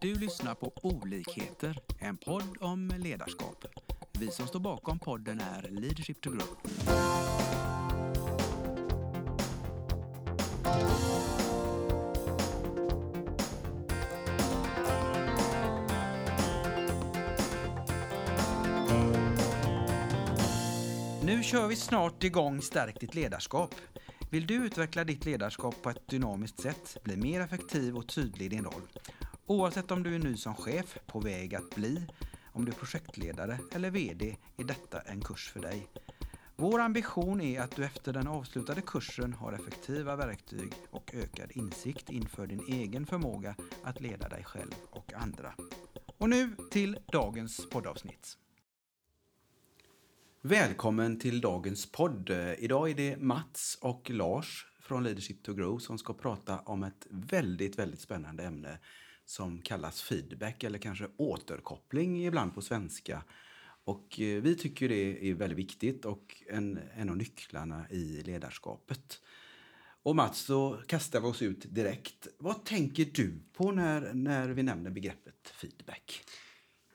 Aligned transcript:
Du 0.00 0.14
lyssnar 0.14 0.54
på 0.54 0.72
Olikheter, 0.82 1.78
en 1.98 2.16
podd 2.16 2.56
om 2.60 2.92
ledarskap. 2.98 3.64
Vi 4.12 4.30
som 4.30 4.46
står 4.46 4.60
bakom 4.60 4.98
podden 4.98 5.40
är 5.40 5.68
Leadership 5.70 6.20
to 6.20 6.30
Grow. 6.30 6.46
Nu 21.22 21.42
kör 21.42 21.68
vi 21.68 21.76
snart 21.76 22.24
igång 22.24 22.62
Stärk 22.62 23.00
ditt 23.00 23.14
ledarskap. 23.14 23.74
Vill 24.30 24.46
du 24.46 24.54
utveckla 24.54 25.04
ditt 25.04 25.24
ledarskap 25.24 25.82
på 25.82 25.90
ett 25.90 26.08
dynamiskt 26.08 26.60
sätt, 26.60 26.96
bli 27.02 27.16
mer 27.16 27.40
effektiv 27.40 27.96
och 27.96 28.08
tydlig 28.08 28.46
i 28.46 28.48
din 28.48 28.64
roll? 28.64 28.82
Oavsett 29.50 29.90
om 29.90 30.02
du 30.02 30.14
är 30.14 30.18
ny 30.18 30.36
som 30.36 30.54
chef, 30.54 30.98
på 31.06 31.20
väg 31.20 31.54
att 31.54 31.74
bli, 31.74 32.06
om 32.52 32.64
du 32.64 32.72
är 32.72 32.76
projektledare 32.76 33.58
eller 33.72 33.90
VD 33.90 34.36
är 34.56 34.64
detta 34.64 35.00
en 35.00 35.20
kurs 35.20 35.50
för 35.50 35.60
dig. 35.60 35.88
Vår 36.56 36.80
ambition 36.80 37.40
är 37.40 37.60
att 37.60 37.76
du 37.76 37.84
efter 37.84 38.12
den 38.12 38.28
avslutade 38.28 38.80
kursen 38.80 39.32
har 39.32 39.52
effektiva 39.52 40.16
verktyg 40.16 40.72
och 40.90 41.14
ökad 41.14 41.52
insikt 41.54 42.10
inför 42.10 42.46
din 42.46 42.64
egen 42.68 43.06
förmåga 43.06 43.54
att 43.82 44.00
leda 44.00 44.28
dig 44.28 44.44
själv 44.44 44.74
och 44.90 45.12
andra. 45.12 45.54
Och 46.18 46.28
nu 46.28 46.56
till 46.70 46.98
dagens 47.12 47.70
poddavsnitt. 47.70 48.38
Välkommen 50.42 51.18
till 51.18 51.40
dagens 51.40 51.92
podd. 51.92 52.30
Idag 52.58 52.90
är 52.90 52.94
det 52.94 53.16
Mats 53.16 53.78
och 53.80 54.10
Lars 54.10 54.66
från 54.80 55.04
Leadership 55.04 55.42
to 55.42 55.54
Grow 55.54 55.78
som 55.78 55.98
ska 55.98 56.14
prata 56.14 56.58
om 56.58 56.82
ett 56.82 57.06
väldigt, 57.10 57.78
väldigt 57.78 58.00
spännande 58.00 58.44
ämne 58.44 58.78
som 59.28 59.62
kallas 59.62 60.02
feedback 60.02 60.64
eller 60.64 60.78
kanske 60.78 61.08
återkoppling 61.16 62.26
ibland 62.26 62.54
på 62.54 62.62
svenska. 62.62 63.22
Och 63.84 64.20
eh, 64.20 64.42
vi 64.42 64.54
tycker 64.54 64.88
det 64.88 65.30
är 65.30 65.34
väldigt 65.34 65.58
viktigt 65.58 66.04
och 66.04 66.42
en, 66.50 66.80
en 66.96 67.08
av 67.08 67.16
nycklarna 67.16 67.90
i 67.90 68.22
ledarskapet. 68.22 69.20
Och 70.02 70.16
Mats, 70.16 70.38
så 70.38 70.82
kastar 70.86 71.20
vi 71.20 71.26
oss 71.26 71.42
ut 71.42 71.74
direkt. 71.74 72.28
Vad 72.38 72.64
tänker 72.64 73.04
du 73.04 73.40
på 73.52 73.72
när, 73.72 74.14
när 74.14 74.48
vi 74.48 74.62
nämner 74.62 74.90
begreppet 74.90 75.48
feedback? 75.54 76.24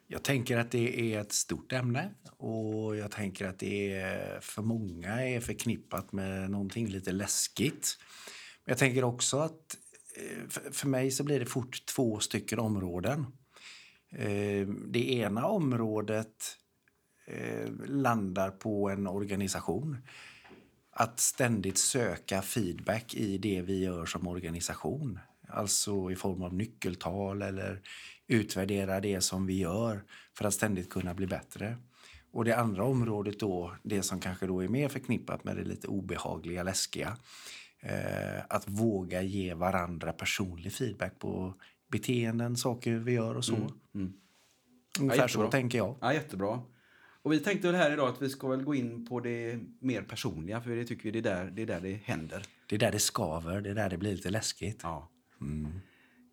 Jag 0.07 0.23
tänker 0.23 0.57
att 0.57 0.71
det 0.71 1.13
är 1.13 1.21
ett 1.21 1.31
stort 1.31 1.71
ämne 1.71 2.11
och 2.37 2.95
jag 2.95 3.11
tänker 3.11 3.47
att 3.47 3.59
det 3.59 3.93
är, 3.93 4.39
för 4.39 4.61
många 4.61 5.27
är 5.27 5.39
förknippat 5.39 6.11
med 6.11 6.51
någonting 6.51 6.87
lite 6.87 7.11
läskigt. 7.11 7.97
Men 8.65 8.71
jag 8.71 8.77
tänker 8.77 9.03
också 9.03 9.37
att 9.37 9.77
Eh, 10.15 10.71
för 10.71 10.87
mig 10.87 11.11
så 11.11 11.23
blir 11.23 11.39
det 11.39 11.45
fort 11.45 11.85
två 11.85 12.19
stycken 12.19 12.59
områden. 12.59 13.25
Eh, 14.11 14.67
det 14.67 15.13
ena 15.13 15.47
området 15.47 16.57
eh, 17.27 17.71
landar 17.85 18.51
på 18.51 18.89
en 18.89 19.07
organisation. 19.07 19.97
Att 20.91 21.19
ständigt 21.19 21.77
söka 21.77 22.41
feedback 22.41 23.15
i 23.15 23.37
det 23.37 23.61
vi 23.61 23.83
gör 23.83 24.05
som 24.05 24.27
organisation. 24.27 25.19
Alltså 25.47 26.11
i 26.11 26.15
form 26.15 26.41
av 26.41 26.53
nyckeltal 26.53 27.41
eller 27.41 27.81
utvärdera 28.27 28.99
det 28.99 29.21
som 29.21 29.45
vi 29.45 29.57
gör 29.59 30.03
för 30.37 30.45
att 30.45 30.53
ständigt 30.53 30.89
kunna 30.89 31.13
bli 31.13 31.27
bättre. 31.27 31.77
Och 32.31 32.45
det 32.45 32.57
andra 32.57 32.83
området 32.83 33.39
då, 33.39 33.75
det 33.83 34.03
som 34.03 34.19
kanske 34.19 34.47
då 34.47 34.63
är 34.63 34.67
mer 34.67 34.89
förknippat 34.89 35.43
med 35.43 35.55
det 35.55 35.63
lite 35.63 35.87
obehagliga, 35.87 36.63
läskiga. 36.63 37.17
Eh, 37.85 38.41
att 38.49 38.67
våga 38.67 39.21
ge 39.21 39.53
varandra 39.53 40.13
personlig 40.13 40.73
feedback 40.73 41.19
på 41.19 41.53
beteenden, 41.91 42.57
saker 42.57 42.93
vi 42.93 43.11
gör 43.11 43.35
och 43.35 43.45
så. 43.45 43.55
Mm, 43.55 43.71
mm. 43.95 44.13
Ungefär 44.99 45.21
ja, 45.21 45.27
så 45.27 45.47
tänker 45.47 45.77
jag. 45.77 45.97
Ja, 46.01 46.13
jättebra. 46.13 46.61
Och 47.21 47.33
vi 47.33 47.39
tänkte 47.39 47.67
väl 47.67 47.75
här 47.75 47.91
idag 47.91 48.09
att 48.09 48.21
vi 48.21 48.29
ska 48.29 48.47
väl 48.47 48.63
gå 48.63 48.75
in 48.75 49.05
på 49.05 49.19
det 49.19 49.59
mer 49.79 50.01
personliga, 50.01 50.61
för 50.61 50.69
det 50.69 50.85
tycker 50.85 51.03
vi 51.03 51.11
det 51.11 51.29
är 51.29 51.35
där 51.35 51.51
det, 51.51 51.61
är 51.61 51.65
där 51.65 51.79
det 51.79 51.93
händer. 51.93 52.43
Det 52.67 52.75
är 52.75 52.79
där 52.79 52.91
det 52.91 52.99
skaver, 52.99 53.61
det 53.61 53.69
är 53.69 53.75
där 53.75 53.89
det 53.89 53.97
blir 53.97 54.11
lite 54.11 54.29
läskigt. 54.29 54.79
Ja. 54.83 55.11
Mm. 55.41 55.79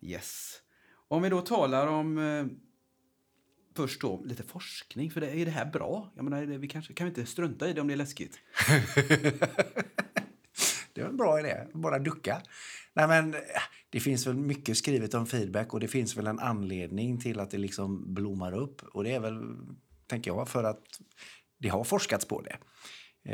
Yes. 0.01 0.57
Om 1.07 1.21
vi 1.21 1.29
då 1.29 1.41
talar 1.41 1.87
om 1.87 2.17
eh, 2.17 2.45
först 3.75 4.01
då 4.01 4.23
lite 4.25 4.43
forskning, 4.43 5.11
för 5.11 5.21
det, 5.21 5.41
är 5.41 5.45
det 5.45 5.51
här 5.51 5.65
bra? 5.65 6.11
Jag 6.15 6.23
menar, 6.23 6.45
vi 6.45 6.67
kanske 6.67 6.93
kan 6.93 7.05
vi 7.05 7.09
inte 7.09 7.25
strunta 7.25 7.69
i 7.69 7.73
det 7.73 7.81
om 7.81 7.87
det 7.87 7.93
är 7.93 7.97
läskigt? 7.97 8.39
det 10.93 11.01
är 11.01 11.05
en 11.05 11.17
bra 11.17 11.39
idé, 11.39 11.67
bara 11.73 11.99
ducka. 11.99 12.41
Nej, 12.93 13.07
men, 13.07 13.35
det 13.89 13.99
finns 13.99 14.27
väl 14.27 14.35
mycket 14.35 14.77
skrivet 14.77 15.13
om 15.13 15.25
feedback 15.25 15.73
och 15.73 15.79
det 15.79 15.87
finns 15.87 16.17
väl 16.17 16.27
en 16.27 16.39
anledning 16.39 17.19
till 17.19 17.39
att 17.39 17.51
det 17.51 17.57
liksom 17.57 18.13
blommar 18.13 18.53
upp. 18.53 18.81
Och 18.81 19.03
det 19.03 19.11
är 19.11 19.19
väl, 19.19 19.41
tänker 20.07 20.31
jag, 20.31 20.49
för 20.49 20.63
att 20.63 20.83
det 21.57 21.69
har 21.69 21.83
forskats 21.83 22.25
på 22.25 22.41
det. 22.41 22.57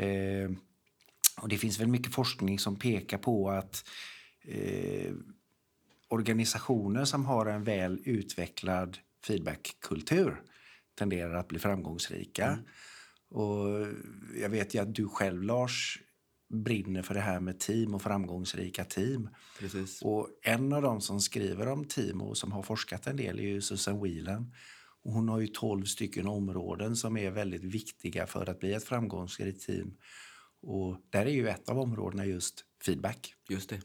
Eh, 0.00 0.50
och 1.40 1.48
det 1.48 1.58
finns 1.58 1.80
väl 1.80 1.88
mycket 1.88 2.14
forskning 2.14 2.58
som 2.58 2.76
pekar 2.76 3.18
på 3.18 3.50
att 3.50 3.88
eh, 4.44 5.12
organisationer 6.08 7.04
som 7.04 7.24
har 7.24 7.46
en 7.46 7.64
väl 7.64 8.02
utvecklad 8.04 8.98
feedbackkultur 9.26 10.42
tenderar 10.98 11.34
att 11.34 11.48
bli 11.48 11.58
framgångsrika. 11.58 12.46
Mm. 12.46 12.64
Och 13.30 13.86
jag 14.40 14.48
vet 14.48 14.74
ju 14.74 14.78
att 14.78 14.94
du 14.94 15.08
själv, 15.08 15.42
Lars, 15.42 15.98
brinner 16.48 17.02
för 17.02 17.14
det 17.14 17.20
här 17.20 17.40
med 17.40 17.60
team 17.60 17.94
och 17.94 18.02
framgångsrika 18.02 18.84
team. 18.84 19.28
Precis. 19.58 20.02
Och 20.02 20.28
en 20.42 20.72
av 20.72 20.82
dem 20.82 21.00
som 21.00 21.20
skriver 21.20 21.68
om 21.68 21.84
team 21.84 22.20
och 22.20 22.36
som 22.36 22.52
har 22.52 22.62
forskat 22.62 23.06
en 23.06 23.16
del 23.16 23.38
är 23.38 23.42
ju 23.42 23.60
Susan 23.60 24.02
Whelan. 24.02 24.54
Och 25.02 25.12
hon 25.12 25.28
har 25.28 25.40
ju 25.40 25.46
12 25.46 25.84
stycken 25.84 26.28
områden 26.28 26.96
som 26.96 27.16
är 27.16 27.30
väldigt 27.30 27.64
viktiga 27.64 28.26
för 28.26 28.50
att 28.50 28.60
bli 28.60 28.72
ett 28.72 28.84
framgångsrikt 28.84 29.66
team. 29.66 29.96
Och 30.62 30.96
där 31.10 31.26
är 31.26 31.30
ju 31.30 31.48
ett 31.48 31.68
av 31.68 31.78
områdena 31.78 32.26
just 32.26 32.64
feedback. 32.84 33.34
Just 33.48 33.70
det 33.70 33.80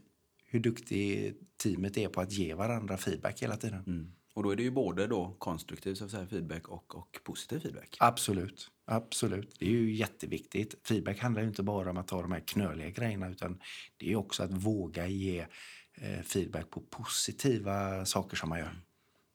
hur 0.53 0.59
duktig 0.59 1.35
teamet 1.63 1.97
är 1.97 2.07
på 2.07 2.22
att 2.22 2.31
ge 2.31 2.53
varandra 2.53 2.97
feedback 2.97 3.41
hela 3.41 3.57
tiden. 3.57 3.84
Mm. 3.88 4.12
Och 4.34 4.44
då 4.44 4.50
är 4.50 4.56
det 4.56 4.64
ju 4.64 4.72
både 4.72 5.08
då 5.08 5.36
konstruktiv 5.40 5.96
så 5.96 6.10
säga, 6.10 6.28
feedback 6.28 6.68
och, 6.68 6.96
och 6.96 7.20
positiv 7.24 7.60
feedback. 7.60 7.98
Absolut. 8.00 8.72
Absolut. 8.86 9.56
Det 9.60 9.66
är 9.66 9.70
ju 9.70 9.94
jätteviktigt. 9.94 10.76
Feedback 10.88 11.20
handlar 11.20 11.42
ju 11.42 11.48
inte 11.48 11.64
bara 11.64 11.90
om 11.90 11.98
att 11.98 12.08
ta 12.08 12.22
de 12.22 12.32
här 12.32 12.40
knöliga 12.40 12.90
grejerna 12.90 13.30
utan 13.30 13.62
det 13.98 14.12
är 14.12 14.16
också 14.16 14.44
att 14.44 14.52
våga 14.52 15.08
ge 15.08 15.48
eh, 15.94 16.22
feedback 16.22 16.70
på 16.70 16.82
positiva 16.82 18.06
saker 18.06 18.38
som 18.38 18.50
man 18.50 18.60
gör. 18.60 18.70
Mm. 18.70 18.82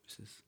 Precis. 0.07 0.43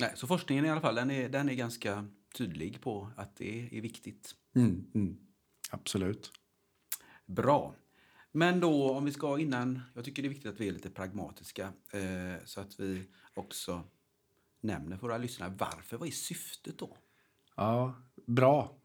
Nej, 0.00 0.12
så 0.14 0.26
forskningen 0.26 0.64
i 0.64 0.70
alla 0.70 0.80
fall, 0.80 0.94
den 0.94 1.10
är, 1.10 1.28
den 1.28 1.48
är 1.48 1.54
ganska 1.54 2.08
tydlig 2.34 2.80
på 2.80 3.10
att 3.16 3.36
det 3.36 3.78
är 3.78 3.80
viktigt. 3.80 4.34
Mm, 4.56 4.90
mm. 4.94 5.16
Absolut. 5.70 6.32
Bra. 7.26 7.74
Men 8.36 8.60
då 8.60 8.90
om 8.90 9.04
vi 9.04 9.12
ska 9.12 9.38
innan, 9.38 9.80
jag 9.94 10.04
tycker 10.04 10.22
det 10.22 10.26
är 10.26 10.30
viktigt 10.30 10.52
att 10.52 10.60
vi 10.60 10.68
är 10.68 10.72
lite 10.72 10.90
pragmatiska 10.90 11.72
eh, 11.92 12.44
så 12.44 12.60
att 12.60 12.80
vi 12.80 13.02
också 13.34 13.82
nämner 14.60 14.96
för 14.96 15.06
våra 15.06 15.18
lyssnare 15.18 15.54
varför, 15.58 15.96
vad 15.96 16.08
är 16.08 16.12
syftet 16.12 16.78
då? 16.78 16.96
Ja, 17.56 17.94
bra. 18.26 18.78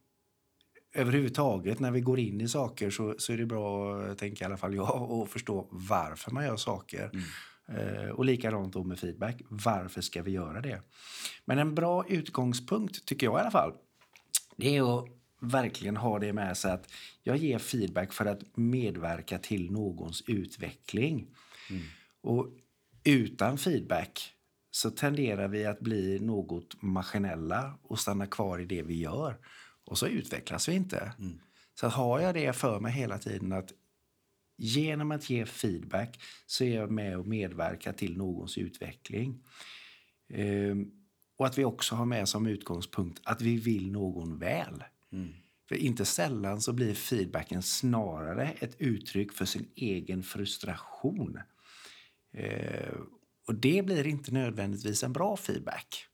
Överhuvudtaget 0.93 1.79
när 1.79 1.91
vi 1.91 2.01
går 2.01 2.19
in 2.19 2.41
i 2.41 2.47
saker 2.47 2.89
så, 2.89 3.15
så 3.17 3.33
är 3.33 3.37
det 3.37 3.45
bra, 3.45 4.15
tänker 4.15 4.41
i 4.41 4.45
alla 4.45 4.57
fall 4.57 4.75
jag, 4.75 5.11
att 5.11 5.29
förstå 5.29 5.67
varför 5.71 6.31
man 6.31 6.45
gör 6.45 6.57
saker. 6.57 7.11
Mm. 7.13 7.25
Eh, 7.67 8.09
och 8.09 8.25
likadant 8.25 8.73
då 8.73 8.83
med 8.83 8.99
feedback. 8.99 9.41
Varför 9.49 10.01
ska 10.01 10.21
vi 10.21 10.31
göra 10.31 10.61
det? 10.61 10.81
Men 11.45 11.59
en 11.59 11.75
bra 11.75 12.07
utgångspunkt, 12.07 13.05
tycker 13.05 13.27
jag 13.27 13.37
i 13.37 13.41
alla 13.41 13.51
fall, 13.51 13.73
det 14.55 14.77
är 14.77 14.99
att 14.99 15.18
verkligen 15.39 15.97
ha 15.97 16.19
det 16.19 16.33
med 16.33 16.57
sig 16.57 16.71
att 16.71 16.91
jag 17.23 17.37
ger 17.37 17.59
feedback 17.59 18.13
för 18.13 18.25
att 18.25 18.57
medverka 18.57 19.37
till 19.37 19.71
någons 19.71 20.23
utveckling. 20.27 21.27
Mm. 21.69 21.83
Och 22.21 22.47
utan 23.03 23.57
feedback 23.57 24.33
så 24.71 24.91
tenderar 24.91 25.47
vi 25.47 25.65
att 25.65 25.79
bli 25.79 26.19
något 26.19 26.81
maskinella 26.81 27.79
och 27.81 27.99
stanna 27.99 28.27
kvar 28.27 28.59
i 28.59 28.65
det 28.65 28.81
vi 28.81 28.99
gör. 28.99 29.37
Och 29.85 29.97
så 29.97 30.07
utvecklas 30.07 30.69
vi 30.69 30.73
inte. 30.73 31.13
Mm. 31.19 31.39
Så 31.79 31.87
har 31.87 32.19
jag 32.19 32.35
det 32.35 32.53
för 32.53 32.79
mig 32.79 32.91
hela 32.91 33.17
tiden 33.17 33.53
att 33.53 33.73
genom 34.57 35.11
att 35.11 35.29
ge 35.29 35.45
feedback 35.45 36.19
så 36.45 36.63
är 36.63 36.75
jag 36.75 36.91
med 36.91 37.17
och 37.17 37.27
medverkar 37.27 37.93
till 37.93 38.17
någons 38.17 38.57
utveckling. 38.57 39.43
Ehm, 40.29 40.91
och 41.37 41.45
att 41.45 41.57
vi 41.57 41.65
också 41.65 41.95
har 41.95 42.05
med 42.05 42.29
som 42.29 42.47
utgångspunkt 42.47 43.21
att 43.23 43.41
vi 43.41 43.57
vill 43.57 43.91
någon 43.91 44.39
väl. 44.39 44.83
Mm. 45.11 45.33
För 45.67 45.75
inte 45.75 46.05
sällan 46.05 46.61
så 46.61 46.73
blir 46.73 46.93
feedbacken 46.93 47.63
snarare 47.63 48.51
ett 48.59 48.75
uttryck 48.79 49.33
för 49.33 49.45
sin 49.45 49.67
egen 49.75 50.23
frustration. 50.23 51.39
Eh, 52.33 52.95
och 53.47 53.55
det 53.55 53.85
blir 53.85 54.07
inte 54.07 54.31
nödvändigtvis 54.31 55.03
en 55.03 55.13
bra 55.13 55.37
feedback. 55.37 56.05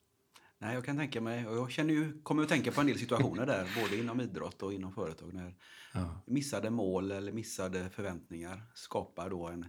Nej, 0.57 0.73
jag 0.73 0.85
kan 0.85 0.97
tänka 0.97 1.21
mig, 1.21 1.47
och 1.47 1.57
jag 1.57 1.71
känner 1.71 1.93
ju, 1.93 2.21
kommer 2.21 2.43
att 2.43 2.49
tänka 2.49 2.71
på 2.71 2.81
en 2.81 2.87
del 2.87 2.99
situationer 2.99 3.45
där, 3.45 3.67
både 3.81 3.97
inom 3.97 4.21
idrott 4.21 4.63
och 4.63 4.73
inom 4.73 4.93
företag, 4.93 5.33
när 5.33 5.55
ja. 5.93 6.23
missade 6.27 6.69
mål 6.69 7.11
eller 7.11 7.31
missade 7.31 7.89
förväntningar 7.89 8.61
skapar 8.73 9.29
då 9.29 9.47
en 9.47 9.65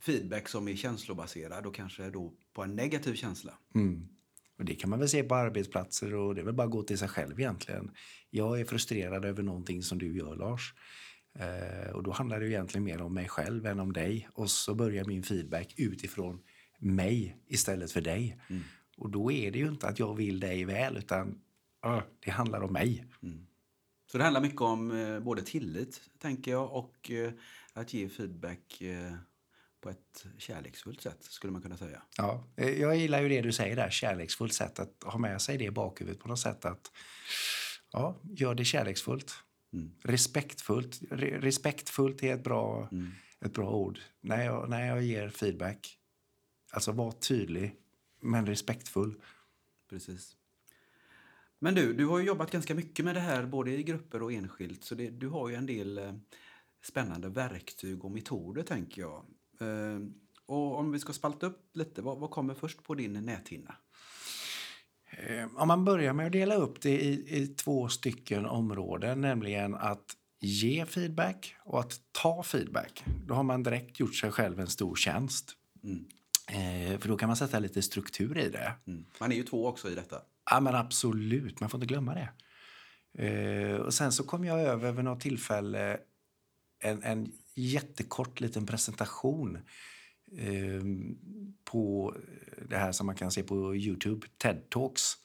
feedback 0.00 0.48
som 0.48 0.68
är 0.68 0.76
känslobaserad 0.76 1.66
och 1.66 1.74
kanske 1.74 2.10
då 2.10 2.34
på 2.52 2.62
en 2.62 2.76
negativ 2.76 3.14
känsla. 3.14 3.58
Mm. 3.74 4.08
Och 4.60 4.66
det 4.66 4.74
kan 4.74 4.90
man 4.90 4.98
väl 4.98 5.08
se 5.08 5.22
på 5.22 5.34
arbetsplatser 5.34 6.14
och 6.14 6.34
det 6.34 6.40
är 6.40 6.44
väl 6.44 6.54
bara 6.54 6.66
att 6.66 6.70
gå 6.70 6.82
till 6.82 6.98
sig 6.98 7.08
själv 7.08 7.40
egentligen. 7.40 7.90
Jag 8.30 8.60
är 8.60 8.64
frustrerad 8.64 9.24
över 9.24 9.42
någonting 9.42 9.82
som 9.82 9.98
du 9.98 10.16
gör 10.16 10.36
Lars. 10.36 10.74
Eh, 11.38 11.90
och 11.90 12.02
då 12.02 12.10
handlar 12.10 12.40
det 12.40 12.48
egentligen 12.48 12.84
mer 12.84 13.02
om 13.02 13.14
mig 13.14 13.28
själv 13.28 13.66
än 13.66 13.80
om 13.80 13.92
dig. 13.92 14.28
Och 14.32 14.50
så 14.50 14.74
börjar 14.74 15.04
min 15.04 15.22
feedback 15.22 15.74
utifrån 15.76 16.40
mig 16.78 17.36
istället 17.46 17.92
för 17.92 18.00
dig. 18.00 18.40
Mm. 18.50 18.62
Och 18.96 19.10
då 19.10 19.32
är 19.32 19.50
det 19.50 19.58
ju 19.58 19.68
inte 19.68 19.88
att 19.88 19.98
jag 19.98 20.14
vill 20.14 20.40
dig 20.40 20.64
väl 20.64 20.96
utan 20.96 21.28
uh, 21.86 22.02
det 22.24 22.30
handlar 22.30 22.60
om 22.60 22.72
mig. 22.72 23.04
Mm. 23.22 23.46
Så 24.12 24.18
det 24.18 24.24
handlar 24.24 24.40
mycket 24.40 24.60
om 24.60 24.90
eh, 24.90 25.20
både 25.20 25.42
tillit, 25.42 26.00
tänker 26.18 26.50
jag, 26.50 26.72
och 26.72 27.10
eh, 27.10 27.32
att 27.72 27.94
ge 27.94 28.08
feedback 28.08 28.80
eh, 28.80 29.12
på 29.80 29.90
ett 29.90 30.26
kärleksfullt 30.38 31.00
sätt, 31.00 31.24
skulle 31.24 31.52
man 31.52 31.62
kunna 31.62 31.76
säga. 31.76 32.02
Ja, 32.16 32.48
eh, 32.56 32.80
jag 32.80 32.96
gillar 32.96 33.22
ju 33.22 33.28
det 33.28 33.40
du 33.40 33.52
säger 33.52 33.76
där, 33.76 33.90
kärleksfullt 33.90 34.54
sätt. 34.54 34.78
Att 34.78 35.02
ha 35.04 35.18
med 35.18 35.42
sig 35.42 35.58
det 35.58 35.64
i 35.64 35.70
bakhuvudet 35.70 36.20
på 36.20 36.28
något 36.28 36.38
sätt. 36.38 36.64
Att 36.64 36.92
ja, 37.92 38.20
gör 38.22 38.54
det 38.54 38.64
kärleksfullt. 38.64 39.32
Mm. 39.72 39.90
Respektfullt. 40.02 41.00
Re 41.10 41.38
respektfullt 41.40 42.22
är 42.22 42.34
ett 42.34 42.44
bra, 42.44 42.88
Mm. 42.92 43.10
ett 43.40 43.52
bra 43.52 43.70
ord. 43.70 43.98
När 44.20 44.44
jag, 44.44 44.68
när 44.70 44.86
jag 44.86 45.02
ger 45.02 45.28
feedback, 45.28 45.98
alltså 46.70 46.92
var 46.92 47.12
tydlig 47.12 47.76
men 48.20 48.46
respektfull. 48.46 49.14
Precis. 49.90 50.36
Men 51.58 51.74
du, 51.74 51.92
du 51.94 52.06
har 52.06 52.18
ju 52.18 52.24
jobbat 52.26 52.50
ganska 52.50 52.74
mycket 52.74 53.04
med 53.04 53.14
det 53.14 53.20
här, 53.20 53.46
både 53.46 53.70
i 53.70 53.82
grupper 53.82 54.22
och 54.22 54.32
enskilt. 54.32 54.84
Så 54.84 54.94
det, 54.94 55.10
du 55.10 55.28
har 55.28 55.48
ju 55.48 55.54
en 55.54 55.66
del 55.66 55.98
eh, 55.98 56.14
spännande 56.82 57.28
verktyg 57.28 58.04
och 58.04 58.10
metoder, 58.10 58.62
tänker 58.62 59.02
jag. 59.02 59.24
Eh, 59.60 60.00
och 60.46 60.78
om 60.78 60.92
vi 60.92 60.98
ska 60.98 61.12
spalta 61.12 61.46
upp 61.46 61.70
lite, 61.76 62.02
vad, 62.02 62.18
vad 62.18 62.30
kommer 62.30 62.54
först 62.54 62.82
på 62.82 62.94
din 62.94 63.12
näthinna? 63.12 63.74
Eh, 65.10 65.48
Om 65.56 65.68
man 65.68 65.84
börjar 65.84 66.12
med 66.12 66.26
att 66.26 66.32
dela 66.32 66.54
upp 66.54 66.80
det 66.80 67.00
i, 67.00 67.42
i 67.42 67.46
två 67.46 67.88
stycken 67.88 68.46
områden, 68.46 69.20
nämligen 69.20 69.74
att 69.74 70.16
ge 70.40 70.86
feedback 70.86 71.56
och 71.64 71.80
att 71.80 72.00
ta 72.12 72.42
feedback. 72.42 73.04
Då 73.26 73.34
har 73.34 73.42
man 73.42 73.62
direkt 73.62 74.00
gjort 74.00 74.14
sig 74.14 74.30
själv 74.30 74.60
en 74.60 74.66
stor 74.66 74.96
tjänst. 74.96 75.56
Mm. 75.84 76.04
Eh, 76.48 76.98
för 76.98 77.08
då 77.08 77.16
kan 77.16 77.26
man 77.26 77.36
sätta 77.36 77.58
lite 77.58 77.82
struktur 77.82 78.38
i 78.38 78.48
det. 78.48 78.72
Mm. 78.86 79.04
Man 79.20 79.32
är 79.32 79.36
ju 79.36 79.42
två 79.42 79.66
också 79.66 79.90
i 79.90 79.94
detta. 79.94 80.22
Ja, 80.50 80.60
men 80.60 80.74
absolut. 80.74 81.60
Man 81.60 81.70
får 81.70 81.78
inte 81.78 81.86
glömma 81.94 82.14
det. 82.14 82.28
Eh, 83.26 83.76
och 83.76 83.94
sen 83.94 84.12
så 84.12 84.24
kom 84.24 84.44
jag 84.44 84.60
över 84.60 84.92
vid 84.92 85.04
något 85.04 85.20
tillfälle 85.20 86.00
en, 86.82 87.02
en 87.02 87.32
jättekort 87.60 88.40
liten 88.40 88.66
presentation 88.66 89.58
eh, 90.38 90.82
på 91.64 92.14
det 92.68 92.76
här 92.76 92.92
som 92.92 93.06
man 93.06 93.16
kan 93.16 93.30
se 93.30 93.42
på 93.42 93.76
Youtube, 93.76 94.26
TED 94.38 94.70
Talks. 94.70 95.16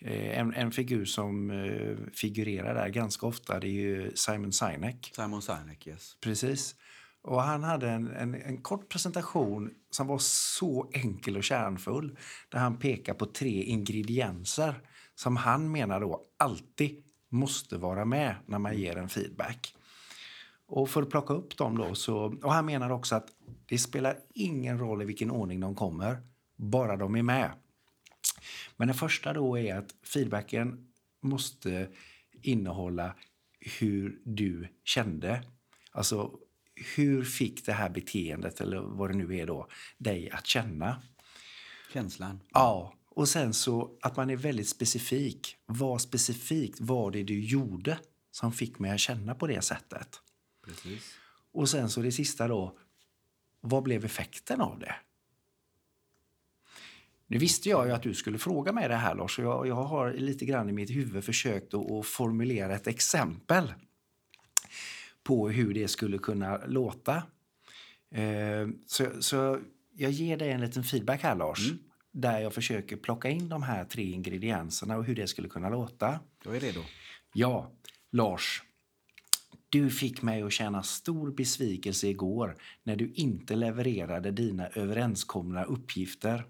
Eh, 0.00 0.38
en, 0.38 0.54
en 0.54 0.72
figur 0.72 1.04
som 1.04 1.50
eh, 1.50 1.96
figurerar 2.12 2.74
där 2.74 2.88
ganska 2.88 3.26
ofta 3.26 3.60
det 3.60 3.68
är 3.68 4.10
Simon 4.14 4.52
Sinek. 4.52 5.12
Simon 5.14 5.42
Sinek, 5.42 5.86
yes. 5.86 6.16
Precis. 6.20 6.74
Och 7.22 7.42
han 7.42 7.62
hade 7.62 7.90
en, 7.90 8.08
en, 8.08 8.34
en 8.34 8.62
kort 8.62 8.88
presentation 8.88 9.70
som 9.90 10.06
var 10.06 10.18
så 10.18 10.90
enkel 10.92 11.36
och 11.36 11.44
kärnfull. 11.44 12.16
Där 12.48 12.58
han 12.58 12.78
pekar 12.78 13.14
på 13.14 13.26
tre 13.26 13.62
ingredienser 13.62 14.74
som 15.14 15.36
han 15.36 15.72
menar 15.72 16.00
då 16.00 16.24
alltid 16.36 17.02
måste 17.28 17.76
vara 17.76 18.04
med 18.04 18.36
när 18.46 18.58
man 18.58 18.78
ger 18.78 18.96
en 18.96 19.08
feedback. 19.08 19.74
Och 20.68 20.90
för 20.90 21.02
att 21.02 21.10
plocka 21.10 21.34
upp 21.34 21.56
dem 21.56 21.78
då 21.78 21.94
så... 21.94 22.16
Och 22.42 22.52
han 22.52 22.66
menar 22.66 22.90
också 22.90 23.14
att 23.14 23.28
det 23.66 23.78
spelar 23.78 24.18
ingen 24.34 24.78
roll 24.78 25.02
i 25.02 25.04
vilken 25.04 25.30
ordning 25.30 25.60
de 25.60 25.74
kommer, 25.74 26.22
bara 26.56 26.96
de 26.96 27.14
är 27.14 27.22
med. 27.22 27.50
Men 28.76 28.88
det 28.88 28.94
första 28.94 29.32
då 29.32 29.58
är 29.58 29.76
att 29.76 29.94
feedbacken 30.02 30.88
måste 31.22 31.88
innehålla 32.42 33.14
hur 33.80 34.20
du 34.24 34.68
kände. 34.84 35.42
Alltså, 35.92 36.38
hur 36.96 37.24
fick 37.24 37.66
det 37.66 37.72
här 37.72 37.90
beteendet, 37.90 38.60
eller 38.60 38.80
vad 38.80 39.10
det 39.10 39.16
nu 39.16 39.38
är 39.38 39.46
då, 39.46 39.68
dig 39.98 40.30
att 40.30 40.46
känna? 40.46 41.02
Känslan. 41.92 42.40
Ja, 42.52 42.94
och 43.10 43.28
sen 43.28 43.54
så 43.54 43.98
att 44.02 44.16
man 44.16 44.30
är 44.30 44.36
väldigt 44.36 44.68
specifik. 44.68 45.56
Vad 45.66 46.00
specifikt 46.00 46.80
var 46.80 47.10
det 47.10 47.22
du 47.22 47.44
gjorde 47.44 47.98
som 48.30 48.52
fick 48.52 48.78
mig 48.78 48.90
att 48.90 49.00
känna 49.00 49.34
på 49.34 49.46
det 49.46 49.62
sättet? 49.62 50.20
Precis. 50.68 51.14
Och 51.52 51.68
sen 51.68 51.90
så 51.90 52.00
det 52.00 52.12
sista 52.12 52.48
då, 52.48 52.78
vad 53.60 53.82
blev 53.82 54.04
effekten 54.04 54.60
av 54.60 54.78
det? 54.78 54.94
Nu 57.26 57.38
visste 57.38 57.68
jag 57.68 57.86
ju 57.86 57.92
att 57.92 58.02
du 58.02 58.14
skulle 58.14 58.38
fråga 58.38 58.72
mig 58.72 58.88
det 58.88 58.94
här 58.94 59.14
Lars 59.14 59.38
och 59.38 59.44
jag, 59.44 59.66
jag 59.66 59.74
har 59.74 60.12
lite 60.12 60.44
grann 60.44 60.68
i 60.68 60.72
mitt 60.72 60.90
huvud 60.90 61.24
försökt 61.24 61.74
att, 61.74 61.90
att 61.90 62.06
formulera 62.06 62.74
ett 62.74 62.86
exempel 62.86 63.74
på 65.22 65.48
hur 65.48 65.74
det 65.74 65.88
skulle 65.88 66.18
kunna 66.18 66.66
låta. 66.66 67.22
Eh, 68.10 68.68
så, 68.86 69.22
så 69.22 69.60
jag 69.94 70.10
ger 70.10 70.36
dig 70.36 70.50
en 70.50 70.60
liten 70.60 70.84
feedback 70.84 71.22
här 71.22 71.34
Lars. 71.34 71.68
Mm. 71.70 71.78
Där 72.12 72.40
jag 72.40 72.54
försöker 72.54 72.96
plocka 72.96 73.28
in 73.28 73.48
de 73.48 73.62
här 73.62 73.84
tre 73.84 74.10
ingredienserna 74.10 74.96
och 74.96 75.04
hur 75.04 75.14
det 75.14 75.26
skulle 75.26 75.48
kunna 75.48 75.68
låta. 75.68 76.20
Jag 76.44 76.56
är 76.56 76.60
redo. 76.60 76.80
Ja, 77.32 77.72
Lars. 78.10 78.62
Du 79.70 79.90
fick 79.90 80.22
mig 80.22 80.42
att 80.42 80.52
känna 80.52 80.82
stor 80.82 81.30
besvikelse 81.30 82.08
igår 82.08 82.56
när 82.82 82.96
du 82.96 83.12
inte 83.12 83.56
levererade 83.56 84.30
dina 84.30 84.68
överenskomna 84.68 85.64
uppgifter. 85.64 86.44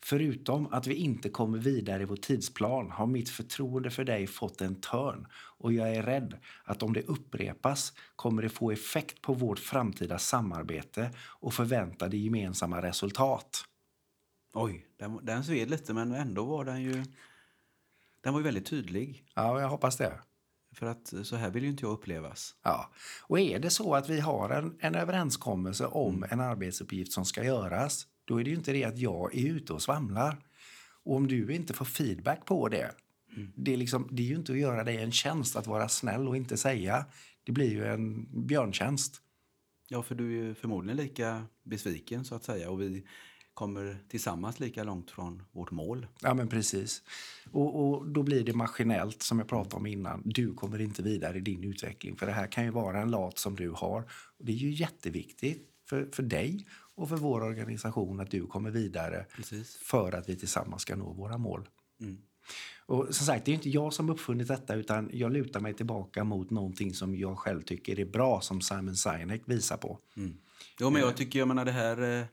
Förutom 0.00 0.72
att 0.72 0.86
vi 0.86 0.94
inte 0.94 1.28
kommer 1.28 1.58
vidare 1.58 2.02
i 2.02 2.06
vår 2.06 2.16
tidsplan 2.16 2.90
har 2.90 3.06
mitt 3.06 3.30
förtroende 3.30 3.90
för 3.90 4.04
dig 4.04 4.26
fått 4.26 4.60
en 4.60 4.74
törn 4.74 5.26
och 5.34 5.72
jag 5.72 5.94
är 5.94 6.02
rädd 6.02 6.38
att 6.64 6.82
om 6.82 6.92
det 6.92 7.02
upprepas 7.02 7.92
kommer 8.16 8.42
det 8.42 8.48
få 8.48 8.70
effekt 8.70 9.22
på 9.22 9.34
vårt 9.34 9.58
framtida 9.58 10.18
samarbete 10.18 11.10
och 11.18 11.54
förväntade 11.54 12.16
gemensamma 12.16 12.82
resultat. 12.82 13.64
Oj, 14.54 14.86
den, 14.96 15.18
den 15.22 15.44
sved 15.44 15.70
lite 15.70 15.94
men 15.94 16.12
ändå 16.12 16.44
var 16.44 16.64
den 16.64 16.82
ju... 16.82 17.04
Den 18.20 18.32
var 18.32 18.40
ju 18.40 18.44
väldigt 18.44 18.66
tydlig. 18.66 19.24
Ja, 19.34 19.60
jag 19.60 19.68
hoppas 19.68 19.96
det. 19.96 20.18
För 20.72 20.86
att 20.86 21.14
så 21.22 21.36
här 21.36 21.50
vill 21.50 21.62
ju 21.62 21.70
inte 21.70 21.84
jag 21.84 21.92
upplevas. 21.92 22.54
Ja. 22.62 22.92
Och 23.22 23.40
är 23.40 23.58
det 23.58 23.70
så 23.70 23.94
att 23.94 24.08
vi 24.08 24.20
har 24.20 24.50
en, 24.50 24.76
en 24.80 24.94
överenskommelse 24.94 25.86
om 25.86 26.24
en 26.30 26.40
arbetsuppgift 26.40 27.12
som 27.12 27.24
ska 27.24 27.44
göras, 27.44 28.06
då 28.24 28.40
är 28.40 28.44
det 28.44 28.50
ju 28.50 28.56
inte 28.56 28.72
det 28.72 28.84
att 28.84 28.98
jag 28.98 29.34
är 29.34 29.48
ute 29.48 29.72
och 29.72 29.82
svamlar. 29.82 30.38
Och 31.04 31.16
om 31.16 31.26
du 31.26 31.54
inte 31.54 31.74
får 31.74 31.84
feedback 31.84 32.44
på 32.44 32.68
det, 32.68 32.90
det, 33.56 33.72
är 33.72 33.76
liksom, 33.76 34.08
det 34.10 34.22
är 34.22 34.26
ju 34.26 34.34
inte 34.34 34.52
att 34.52 34.58
göra 34.58 34.84
dig 34.84 34.96
en 34.96 35.12
tjänst 35.12 35.56
att 35.56 35.66
vara 35.66 35.88
snäll 35.88 36.28
och 36.28 36.36
inte 36.36 36.56
säga. 36.56 37.04
Det 37.44 37.52
blir 37.52 37.70
ju 37.70 37.84
en 37.84 38.26
björntjänst. 38.46 39.22
Ja, 39.88 40.02
för 40.02 40.14
du 40.14 40.26
är 40.26 40.44
ju 40.44 40.54
förmodligen 40.54 40.96
lika 40.96 41.46
besviken 41.62 42.24
så 42.24 42.34
att 42.34 42.44
säga 42.44 42.70
och 42.70 42.80
vi 42.80 43.06
kommer 43.54 43.98
tillsammans 44.08 44.60
lika 44.60 44.84
långt 44.84 45.10
från 45.10 45.42
vårt 45.52 45.70
mål. 45.70 46.06
Ja, 46.20 46.34
men 46.34 46.48
precis. 46.48 47.02
Och, 47.50 47.88
och 47.88 48.08
då 48.08 48.22
blir 48.22 48.44
det 48.44 48.52
maskinellt, 48.52 49.22
som 49.22 49.38
jag 49.38 49.48
pratade 49.48 49.76
om 49.76 49.86
innan. 49.86 50.22
Du 50.24 50.54
kommer 50.54 50.80
inte 50.80 51.02
vidare 51.02 51.38
i 51.38 51.40
din 51.40 51.64
utveckling, 51.64 52.16
för 52.16 52.26
det 52.26 52.32
här 52.32 52.46
kan 52.46 52.64
ju 52.64 52.70
vara 52.70 53.00
en 53.00 53.10
lat 53.10 53.38
som 53.38 53.56
du 53.56 53.70
har. 53.70 54.00
Och 54.38 54.44
det 54.44 54.52
är 54.52 54.56
ju 54.56 54.70
jätteviktigt 54.70 55.68
för, 55.88 56.08
för 56.12 56.22
dig 56.22 56.66
och 56.94 57.08
för 57.08 57.16
vår 57.16 57.42
organisation 57.42 58.20
att 58.20 58.30
du 58.30 58.46
kommer 58.46 58.70
vidare 58.70 59.26
Precis. 59.36 59.76
för 59.76 60.12
att 60.12 60.28
vi 60.28 60.36
tillsammans 60.36 60.82
ska 60.82 60.96
nå 60.96 61.12
våra 61.12 61.38
mål. 61.38 61.68
Mm. 62.00 62.18
Och 62.86 63.14
som 63.14 63.26
sagt, 63.26 63.44
det 63.44 63.50
är 63.50 63.54
inte 63.54 63.70
jag 63.70 63.92
som 63.92 64.10
uppfunnit 64.10 64.48
detta 64.48 64.74
utan 64.74 65.10
jag 65.12 65.32
lutar 65.32 65.60
mig 65.60 65.74
tillbaka 65.74 66.24
mot 66.24 66.50
någonting 66.50 66.94
som 66.94 67.16
jag 67.16 67.38
själv 67.38 67.62
tycker 67.62 68.00
är 68.00 68.04
bra 68.04 68.40
som 68.40 68.60
Simon 68.60 68.96
Sinek 68.96 69.42
visar 69.46 69.76
på. 69.76 69.98
Mm. 70.16 70.36
Jo, 70.80 70.90
men 70.90 71.02
jag 71.02 71.16
tycker, 71.16 71.38
jag 71.38 71.48
menar 71.48 71.64
det 71.64 71.72
här, 71.72 72.20
eh, 72.20 72.26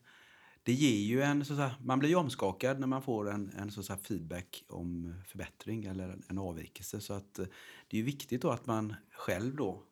det 0.63 0.73
ger 0.73 1.07
ju 1.07 1.21
en, 1.21 1.45
så 1.45 1.55
säga, 1.55 1.75
man 1.83 1.99
blir 1.99 2.09
ju 2.09 2.15
omskakad 2.15 2.79
när 2.79 2.87
man 2.87 3.01
får 3.01 3.29
en, 3.29 3.51
en 3.57 3.71
så 3.71 3.83
säga, 3.83 3.97
feedback 3.97 4.63
om 4.69 5.15
förbättring 5.27 5.85
eller 5.85 6.17
en 6.27 6.37
avvikelse. 6.37 7.01
Så 7.01 7.13
att 7.13 7.39
eh, 7.39 7.45
det 7.87 7.99
är 7.99 8.03
viktigt 8.03 8.41
då 8.41 8.49
att 8.49 8.65
man 8.65 8.95
själv 9.11 9.55
då 9.55 9.83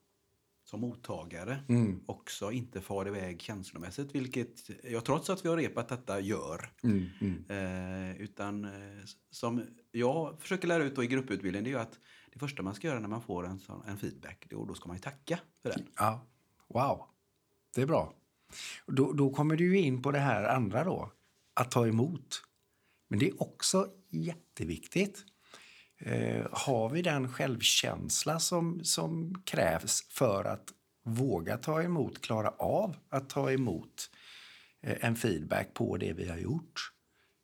som 0.64 0.82
mottagare 0.82 1.64
Mm. 1.70 2.04
också 2.06 2.52
inte 2.52 2.82
far 2.82 3.08
iväg 3.08 3.42
känslomässigt, 3.42 4.16
vilket 4.16 4.70
jag 4.84 5.06
trots 5.06 5.30
att 5.30 5.46
vi 5.46 5.50
har 5.50 5.58
repat 5.58 5.90
detta 5.90 6.20
gör. 6.20 6.72
Mm, 6.84 7.06
mm. 7.22 7.46
Eh, 7.50 8.22
utan 8.22 8.66
eh, 8.66 9.04
som 9.32 9.64
jag 9.92 10.42
försöker 10.42 10.68
lära 10.68 10.84
ut 10.84 11.00
i 11.00 11.08
grupputbildning, 11.08 11.64
det 11.64 11.70
är 11.70 11.72
ju 11.72 11.80
att 11.80 12.00
det 12.34 12.40
första 12.40 12.64
man 12.64 12.76
ska 12.76 12.88
göra 12.88 13.00
när 13.00 13.08
man 13.08 13.22
får 13.22 13.48
en, 13.48 13.60
sån, 13.60 13.84
en 13.88 13.98
feedback, 13.98 14.48
då, 14.50 14.66
då 14.66 14.74
ska 14.74 14.88
man 14.88 14.98
ju 14.98 15.02
tacka 15.02 15.40
för 15.62 15.70
den. 15.70 15.88
Ja, 15.96 16.28
wow. 16.68 17.06
Det 17.76 17.82
är 17.82 17.86
bra. 17.86 18.14
Då, 18.88 19.14
då 19.14 19.30
kommer 19.30 19.56
du 19.56 19.78
in 19.78 20.02
på 20.02 20.12
det 20.12 20.20
här 20.20 20.44
andra 20.44 20.84
då, 20.84 21.12
att 21.54 21.72
ta 21.72 21.88
emot. 21.88 22.44
Men 23.10 23.20
det 23.20 23.28
är 23.28 23.42
också 23.42 23.88
jätteviktigt. 24.10 25.26
Eh, 26.00 26.48
har 26.52 26.90
vi 26.90 27.02
den 27.02 27.34
självkänsla 27.34 28.40
som, 28.40 28.84
som 28.84 29.42
krävs 29.46 30.08
för 30.10 30.46
att 30.46 30.74
våga 31.04 31.58
ta 31.58 31.84
emot, 31.84 32.22
klara 32.22 32.50
av 32.50 32.96
att 33.10 33.30
ta 33.30 33.52
emot 33.52 34.10
eh, 34.82 35.06
en 35.06 35.16
feedback 35.16 35.74
på 35.74 35.98
det 35.98 36.14
vi 36.14 36.30
har 36.30 36.38
gjort. 36.38 36.92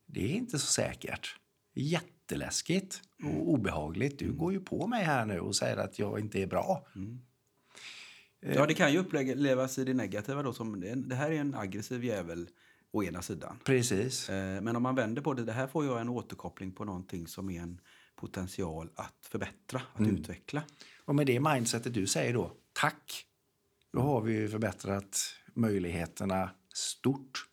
Det 0.05 0.25
är 0.25 0.35
inte 0.35 0.59
så 0.59 0.67
säkert. 0.67 1.35
Jätteläskigt 1.75 3.01
och 3.23 3.51
obehagligt. 3.51 4.19
Du 4.19 4.33
går 4.33 4.53
ju 4.53 4.59
på 4.59 4.87
mig 4.87 5.03
här 5.03 5.25
nu 5.25 5.39
och 5.39 5.55
säger 5.55 5.77
att 5.77 5.99
jag 5.99 6.19
inte 6.19 6.41
är 6.41 6.47
bra. 6.47 6.87
Ja, 8.55 8.65
det 8.65 8.73
kan 8.73 8.91
ju 8.93 8.97
upplevas 8.97 9.77
i 9.77 9.83
det 9.83 9.93
negativa 9.93 10.43
då 10.43 10.53
som 10.53 10.79
det 11.07 11.15
här 11.15 11.31
är 11.31 11.35
en 11.35 11.55
aggressiv 11.55 12.03
jävel 12.03 12.47
å 12.91 13.03
ena 13.03 13.21
sidan. 13.21 13.59
Precis. 13.63 14.29
Eh, 14.29 14.61
Men 14.61 14.75
om 14.75 14.83
man 14.83 14.95
vänder 14.95 15.21
på 15.21 15.33
det, 15.33 15.43
det 15.43 15.51
här 15.51 15.67
får 15.67 15.85
jag 15.85 16.01
en 16.01 16.09
återkoppling 16.09 16.71
på 16.71 16.85
någonting 16.85 17.27
som 17.27 17.49
är 17.49 17.61
en 17.61 17.81
potential 18.15 18.89
att 18.95 19.27
förbättra, 19.29 19.81
att 19.93 20.07
utveckla. 20.07 20.63
Och 21.05 21.15
med 21.15 21.27
det 21.27 21.39
mindsetet 21.39 21.93
du 21.93 22.07
säger 22.07 22.33
då, 22.33 22.51
tack. 22.73 23.25
Då 23.93 24.01
har 24.01 24.21
vi 24.21 24.33
ju 24.33 24.49
förbättrat 24.49 25.19
möjligheterna 25.53 26.49
stort. 26.73 27.45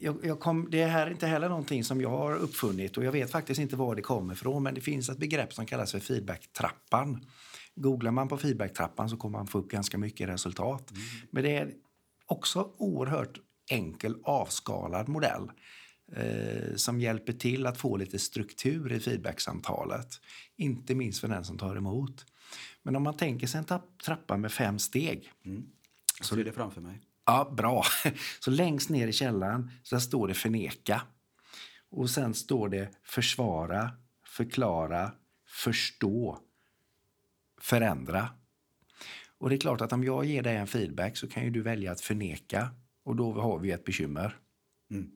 Jag, 0.00 0.16
jag 0.22 0.40
kom, 0.40 0.68
det 0.70 0.84
här 0.84 1.06
är 1.06 1.10
inte 1.10 1.26
heller 1.26 1.48
någonting 1.48 1.84
som 1.84 2.00
jag 2.00 2.10
har 2.10 2.36
uppfunnit 2.36 2.96
och 2.96 3.04
jag 3.04 3.12
vet 3.12 3.30
faktiskt 3.30 3.60
inte 3.60 3.76
var 3.76 3.94
det 3.94 4.02
kommer 4.02 4.32
ifrån 4.32 4.62
men 4.62 4.74
det 4.74 4.80
finns 4.80 5.08
ett 5.08 5.18
begrepp 5.18 5.54
som 5.54 5.66
kallas 5.66 5.92
för 5.92 6.00
feedbacktrappan. 6.00 7.26
Googlar 7.80 8.10
man 8.10 8.28
på 8.28 8.36
feedbacktrappan 8.38 9.10
så 9.10 9.16
kommer 9.16 9.38
man 9.38 9.46
få 9.46 9.58
upp 9.58 9.70
ganska 9.70 9.98
mycket 9.98 10.28
resultat. 10.28 10.92
Men 11.30 11.42
det 11.42 11.56
är 11.56 11.72
också 12.26 12.70
oerhört 12.76 13.38
enkel 13.70 14.16
avskalad 14.22 15.08
modell 15.08 15.50
eh, 16.12 16.74
som 16.76 17.00
hjälper 17.00 17.32
till 17.32 17.66
att 17.66 17.78
få 17.78 17.96
lite 17.96 18.18
struktur 18.18 18.92
i 18.92 19.00
feedbacksamtalet. 19.00 20.20
Inte 20.56 20.94
minst 20.94 21.20
för 21.20 21.28
den 21.28 21.44
som 21.44 21.58
tar 21.58 21.76
emot. 21.76 22.26
Men 22.82 22.96
om 22.96 23.02
man 23.02 23.16
tänker 23.16 23.46
sig 23.46 23.58
en 23.58 23.64
trapp- 23.64 24.02
trappa 24.04 24.36
med 24.36 24.52
fem 24.52 24.78
steg. 24.78 25.32
Så 26.20 26.36
är 26.36 26.44
det 26.44 26.52
framför 26.52 26.80
mig. 26.80 27.00
Ja, 27.26 27.52
bra. 27.56 27.84
Så 28.40 28.50
längst 28.50 28.90
ner 28.90 29.08
i 29.08 29.12
källaren 29.12 29.70
så 29.82 30.00
står 30.00 30.28
det 30.28 30.34
förneka. 30.34 31.02
Och 31.90 32.10
sen 32.10 32.34
står 32.34 32.68
det 32.68 32.88
försvara, 33.04 33.90
förklara, 34.26 35.12
förstå, 35.46 36.38
förändra. 37.60 38.28
Och 39.38 39.48
det 39.48 39.56
är 39.56 39.60
klart 39.60 39.80
att 39.80 39.92
om 39.92 40.04
jag 40.04 40.24
ger 40.24 40.42
dig 40.42 40.56
en 40.56 40.66
feedback 40.66 41.16
så 41.16 41.28
kan 41.28 41.44
ju 41.44 41.50
du 41.50 41.62
välja 41.62 41.92
att 41.92 42.00
förneka 42.00 42.70
och 43.04 43.16
då 43.16 43.32
har 43.32 43.58
vi 43.58 43.70
ett 43.70 43.84
bekymmer. 43.84 44.36
Mm. 44.90 45.10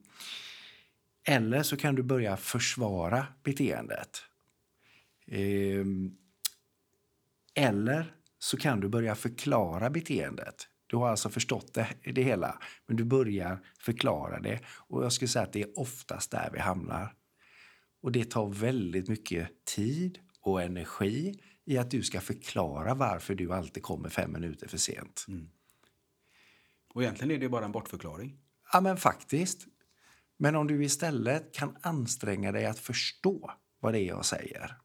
Eller 1.27 1.63
så 1.63 1.77
kan 1.77 1.95
du 1.95 2.03
börja 2.03 2.37
försvara 2.37 3.27
beteendet. 3.43 4.21
Ehm, 5.27 6.17
eller 7.55 8.15
så 8.39 8.57
kan 8.57 8.79
du 8.79 8.89
börja 8.89 9.15
förklara 9.15 9.89
beteendet. 9.89 10.67
Du 10.87 10.97
har 10.97 11.09
alltså 11.09 11.29
förstått 11.29 11.73
det, 11.73 11.87
det 12.13 12.23
hela, 12.23 12.59
men 12.87 12.97
du 12.97 13.03
börjar 13.03 13.59
förklara 13.79 14.39
det. 14.39 14.59
Och 14.67 15.03
jag 15.03 15.13
skulle 15.13 15.29
säga 15.29 15.43
att 15.43 15.53
det 15.53 15.61
är 15.61 15.79
oftast 15.79 16.31
där 16.31 16.49
vi 16.53 16.59
hamnar. 16.59 17.13
Och 18.01 18.11
det 18.11 18.31
tar 18.31 18.49
väldigt 18.49 19.07
mycket 19.07 19.65
tid 19.65 20.19
och 20.41 20.61
energi 20.61 21.39
i 21.65 21.77
att 21.77 21.91
du 21.91 22.03
ska 22.03 22.21
förklara 22.21 22.93
varför 22.93 23.35
du 23.35 23.53
alltid 23.53 23.83
kommer 23.83 24.09
fem 24.09 24.31
minuter 24.31 24.67
för 24.67 24.77
sent. 24.77 25.25
Och 26.93 27.03
egentligen 27.03 27.31
är 27.31 27.39
det 27.39 27.49
bara 27.49 27.65
en 27.65 27.71
bortförklaring. 27.71 28.37
Ja, 28.73 28.81
men 28.81 28.97
faktiskt. 28.97 29.67
Men 30.37 30.55
om 30.55 30.67
du 30.67 30.83
istället 30.83 31.53
kan 31.53 31.77
anstränga 31.81 32.51
dig 32.51 32.65
att 32.65 32.79
förstå 32.79 33.51
vad 33.79 33.93
det 33.93 33.99
är 33.99 34.07
jag 34.07 34.25
säger, 34.25 34.77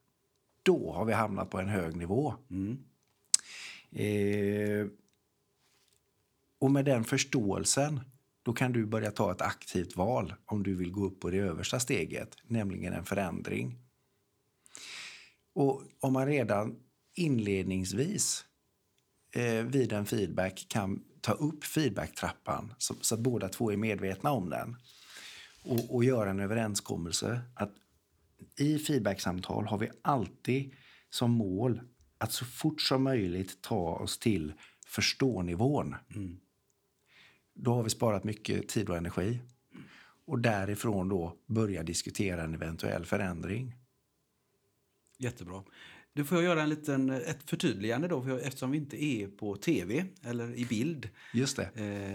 då 0.63 0.93
har 0.93 1.05
vi 1.05 1.13
hamnat 1.13 1.51
på 1.51 1.59
en 1.59 1.69
hög 1.69 1.97
nivå. 1.97 2.35
Eh, 3.91 4.87
och 6.59 6.71
med 6.71 6.85
den 6.85 7.05
förståelsen, 7.05 8.01
då 8.43 8.53
kan 8.53 8.73
du 8.73 8.87
börja 8.87 9.11
ta 9.11 9.33
ett 9.33 9.41
aktivt 9.41 9.97
val 9.97 10.35
om 10.45 10.63
du 10.63 10.75
vill 10.75 10.91
gå 10.91 11.07
upp 11.07 11.21
på 11.21 11.31
det 11.31 11.39
översta 11.39 11.81
steget, 11.81 12.37
nämligen 12.43 12.93
en 12.93 13.05
förändring. 13.05 13.79
Och 15.59 15.83
om 16.01 16.13
man 16.13 16.27
redan 16.27 16.77
inledningsvis 17.15 18.45
eh, 19.35 19.65
vid 19.65 19.93
en 19.93 20.07
feedback 20.07 20.67
kan 20.69 21.05
ta 21.21 21.33
upp 21.33 21.65
feedbacktrappan 21.65 22.75
så, 22.79 22.95
så 23.01 23.15
att 23.15 23.21
båda 23.21 23.49
två 23.49 23.73
är 23.73 23.77
medvetna 23.77 24.31
om 24.31 24.51
den 24.51 24.77
och, 25.65 25.95
och 25.95 26.05
göra 26.05 26.31
en 26.31 26.41
överenskommelse 26.41 27.41
att 27.55 27.73
i 28.59 28.79
feedbacksamtal 28.79 29.67
har 29.67 29.79
vi 29.79 29.91
alltid 30.03 30.75
som 31.11 31.31
mål 31.31 31.81
att 32.19 32.33
så 32.33 32.45
fort 32.45 32.81
som 32.81 33.03
möjligt 33.03 33.63
ta 33.63 33.97
oss 33.97 34.19
till 34.19 34.53
förstånivån. 34.87 35.95
Då 37.55 37.75
har 37.75 37.83
vi 37.83 37.91
sparat 37.91 38.25
mycket 38.25 38.69
tid 38.69 38.89
och 38.89 38.97
energi. 38.97 39.41
Och 40.27 40.39
därifrån 40.39 41.09
då 41.09 41.37
börja 41.47 41.83
diskutera 41.83 42.43
en 42.43 42.55
eventuell 42.55 43.05
förändring. 43.05 43.75
Jättebra. 45.19 45.65
Du 46.13 46.25
får 46.25 46.39
jag 46.39 46.45
göra 46.45 46.63
en 46.63 46.69
liten, 46.69 47.11
ett 47.11 47.51
förtydligande 47.51 48.09
då, 48.09 48.23
för 48.23 48.39
eftersom 48.39 48.71
vi 48.71 48.79
inte 48.79 49.05
är 49.05 49.29
på 49.29 49.57
tv 49.57 50.05
eller 50.23 50.55
i 50.55 50.65
bild. 50.65 51.09
Just 51.35 51.57
det. 51.57 51.71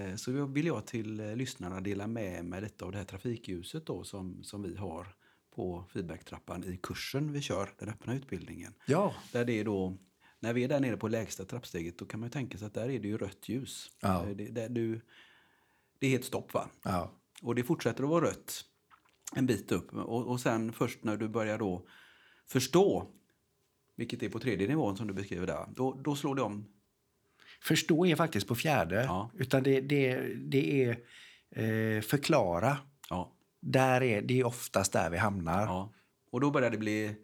Eh, 0.09 0.15
så 0.15 0.45
vill 0.45 0.65
jag 0.65 0.87
till 0.87 1.19
eh, 1.19 1.35
lyssnarna 1.35 1.81
dela 1.81 2.07
med 2.07 2.45
mig 2.45 2.61
lite 2.61 2.85
av 2.85 2.91
det 2.91 2.97
här 2.97 3.05
trafikljuset 3.05 3.85
då 3.85 4.03
som, 4.03 4.43
som 4.43 4.63
vi 4.63 4.75
har 4.75 5.15
på 5.55 5.85
feedbacktrappan 5.93 6.63
i 6.63 6.77
kursen 6.83 7.31
vi 7.31 7.41
kör, 7.41 7.69
den 7.79 7.89
öppna 7.89 8.15
utbildningen. 8.15 8.73
Ja. 8.85 9.15
Där 9.31 9.45
det 9.45 9.59
är 9.59 9.65
då, 9.65 9.97
när 10.39 10.53
vi 10.53 10.63
är 10.63 10.67
där 10.67 10.79
nere 10.79 10.97
på 10.97 11.07
lägsta 11.07 11.45
trappsteget 11.45 11.97
då 11.97 12.05
kan 12.05 12.19
man 12.19 12.29
tänka 12.29 12.57
sig 12.57 12.67
att 12.67 12.73
där 12.73 12.89
är 12.89 12.99
det 12.99 13.07
ju 13.07 13.17
rött 13.17 13.49
ljus. 13.49 13.89
Ja. 14.01 14.25
Eh, 14.25 14.35
Det, 14.35 14.47
där 14.47 14.69
du, 14.69 15.01
det 15.99 16.07
är 16.07 16.11
helt 16.11 16.25
stopp 16.25 16.53
va? 16.53 16.69
Ja. 16.83 17.11
Och 17.41 17.55
det 17.55 17.63
fortsätter 17.63 18.03
att 18.03 18.09
vara 18.09 18.25
rött 18.25 18.65
en 19.35 19.45
bit 19.45 19.71
upp. 19.71 19.93
Och, 19.93 20.27
och 20.27 20.39
sen 20.39 20.73
först 20.73 21.03
när 21.03 21.17
du 21.17 21.27
börjar 21.27 21.57
då 21.57 21.87
förstå, 22.47 23.07
vilket 23.95 24.23
är 24.23 24.29
på 24.29 24.39
tredje 24.39 24.67
nivån 24.67 24.97
som 24.97 25.07
du 25.07 25.13
beskriver 25.13 25.47
där, 25.47 25.65
då, 25.75 25.93
då 25.93 26.15
slår 26.15 26.35
det 26.35 26.41
om. 26.41 26.65
Förstå 27.61 28.05
är 28.05 28.15
faktiskt 28.15 28.47
på 28.47 28.55
fjärde. 28.55 29.03
Ja. 29.03 29.31
Utan 29.33 29.63
det, 29.63 29.81
det, 29.81 30.17
det 30.35 30.83
är 30.83 30.89
eh, 31.95 32.01
förklara. 32.01 32.77
Ja, 33.09 33.33
Där 33.59 34.03
är, 34.03 34.21
det 34.21 34.39
är 34.39 34.43
oftast 34.45 34.93
där 34.93 35.09
vi 35.09 35.17
hamnar. 35.17 35.61
ja. 35.61 35.93
Och 36.31 36.41
då 36.41 36.51
börjar 36.51 36.71
det 36.71 36.77
bli 36.77 37.15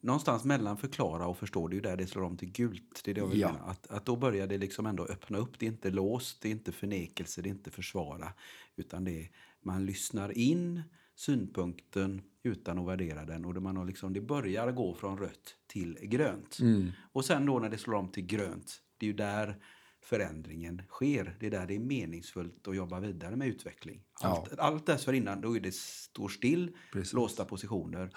någonstans 0.00 0.44
mellan 0.44 0.76
förklara 0.76 1.26
och 1.26 1.38
förstå. 1.38 1.68
Det 1.68 1.72
är 1.72 1.76
ju 1.76 1.80
där 1.80 1.96
det 1.96 2.06
slår 2.06 2.22
om 2.22 2.36
till 2.36 2.52
gult. 2.52 3.00
Det 3.04 3.10
är 3.10 3.14
det 3.14 3.20
jag 3.20 3.34
Ja. 3.34 3.48
Att, 3.48 3.86
att 3.86 4.04
då 4.04 4.16
börjar 4.16 4.46
det 4.46 4.58
liksom 4.58 4.86
ändå 4.86 5.04
öppna 5.04 5.38
upp. 5.38 5.58
Det 5.58 5.66
är 5.66 5.70
inte 5.70 5.90
låst, 5.90 6.42
det 6.42 6.48
är 6.48 6.52
inte 6.52 6.72
förnekelse, 6.72 7.42
det 7.42 7.48
är 7.48 7.50
inte 7.50 7.70
försvara. 7.70 8.32
Utan 8.76 9.04
det 9.04 9.20
är, 9.22 9.30
man 9.60 9.86
lyssnar 9.86 10.38
in 10.38 10.82
synpunkten 11.18 12.22
utan 12.42 12.78
att 12.78 12.86
värdera 12.86 13.24
den. 13.24 13.44
Och 13.44 13.62
man 13.62 13.76
har 13.76 13.84
liksom, 13.84 14.12
det 14.12 14.20
börjar 14.20 14.72
gå 14.72 14.94
från 14.94 15.18
rött 15.18 15.56
till 15.66 15.98
grönt. 16.02 16.58
Mm. 16.60 16.92
Och 17.12 17.24
sen 17.24 17.46
då 17.46 17.58
när 17.58 17.68
det 17.68 17.78
slår 17.78 17.94
om 17.94 18.08
till 18.08 18.26
grönt, 18.26 18.80
det 18.98 19.06
är 19.06 19.08
ju 19.08 19.16
där 19.16 19.56
förändringen 20.02 20.82
sker. 20.88 21.36
Det 21.40 21.46
är 21.46 21.50
där 21.50 21.66
det 21.66 21.74
är 21.74 21.78
meningsfullt 21.78 22.68
att 22.68 22.76
jobba 22.76 23.00
vidare 23.00 23.36
med 23.36 23.48
utveckling. 23.48 24.02
Allt, 24.20 24.58
allt 24.58 24.86
dessförinnan, 24.86 25.40
då 25.40 25.56
är 25.56 25.60
det 25.60 25.74
står 25.74 26.28
still, 26.28 26.76
Precis. 26.92 27.12
låsta 27.12 27.44
positioner. 27.44 28.10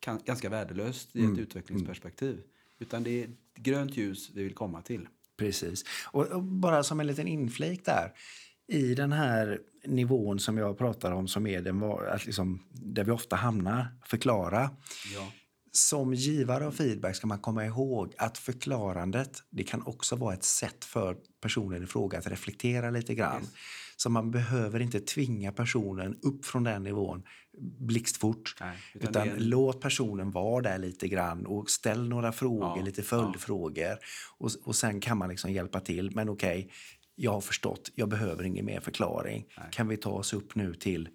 Kan, 0.00 0.20
ganska 0.24 0.48
värdelöst 0.48 1.16
i 1.16 1.24
ett 1.24 1.38
utvecklingsperspektiv. 1.38 2.42
Utan 2.78 3.02
det 3.02 3.22
är 3.22 3.30
grönt 3.54 3.96
ljus 3.96 4.30
vi 4.34 4.42
vill 4.42 4.54
komma 4.54 4.82
till. 4.82 5.08
Precis. 5.36 5.84
Och, 6.10 6.26
och 6.26 6.42
bara 6.42 6.82
som 6.82 7.00
en 7.00 7.06
liten 7.06 7.28
inflik 7.28 7.84
där. 7.84 8.12
I 8.66 8.94
den 8.94 9.12
här 9.12 9.60
nivån 9.84 10.38
som 10.38 10.58
jag 10.58 10.78
pratar 10.78 11.12
om, 11.12 11.28
som 11.28 11.46
är 11.46 11.60
den, 11.60 11.82
att 11.82 12.26
liksom, 12.26 12.62
där 12.70 13.04
vi 13.04 13.10
ofta 13.10 13.36
hamnar, 13.36 13.86
förklara. 14.06 14.70
Ja. 15.14 15.32
Som 15.74 16.14
givare 16.14 16.66
av 16.66 16.72
feedback 16.72 17.16
ska 17.16 17.26
man 17.26 17.38
komma 17.38 17.66
ihåg 17.66 18.14
att 18.18 18.38
förklarandet 18.38 19.42
det 19.50 19.64
kan 19.64 19.82
också 19.82 20.16
vara 20.16 20.34
ett 20.34 20.44
sätt 20.44 20.84
för 20.84 21.16
personen 21.40 21.82
i 21.82 21.86
fråga 21.86 22.18
att 22.18 22.26
reflektera 22.26 22.90
lite 22.90 23.14
grann. 23.14 23.42
Så 23.96 24.10
man 24.10 24.30
behöver 24.30 24.80
inte 24.80 25.00
tvinga 25.00 25.52
personen 25.52 26.18
upp 26.22 26.44
från 26.44 26.64
den 26.64 26.82
nivån 26.82 27.22
blixtfort. 27.78 28.56
Nej, 28.60 28.76
utan 28.94 29.10
utan 29.10 29.28
är 29.28 29.40
låt 29.40 29.80
personen 29.80 30.30
vara 30.30 30.62
där 30.62 30.78
lite 30.78 31.08
grann 31.08 31.46
och 31.46 31.70
ställ 31.70 32.08
några 32.08 32.32
frågor, 32.32 32.78
Ja, 32.78 32.84
lite 32.84 33.02
följdfrågor. 33.02 33.98
Och, 34.38 34.50
och 34.64 34.76
sen 34.76 35.00
kan 35.00 35.18
man 35.18 35.28
liksom 35.28 35.52
hjälpa 35.52 35.80
till. 35.80 36.10
Men 36.14 36.28
okej, 36.28 36.70
jag 37.14 37.32
har 37.32 37.40
förstått, 37.40 37.90
jag 37.94 38.08
behöver 38.08 38.44
ingen 38.44 38.64
mer 38.64 38.80
förklaring. 38.80 39.46
Kan 39.70 39.88
vi 39.88 39.96
ta 39.96 40.10
oss 40.10 40.32
upp 40.32 40.54
nu 40.54 40.74
till 40.74 41.08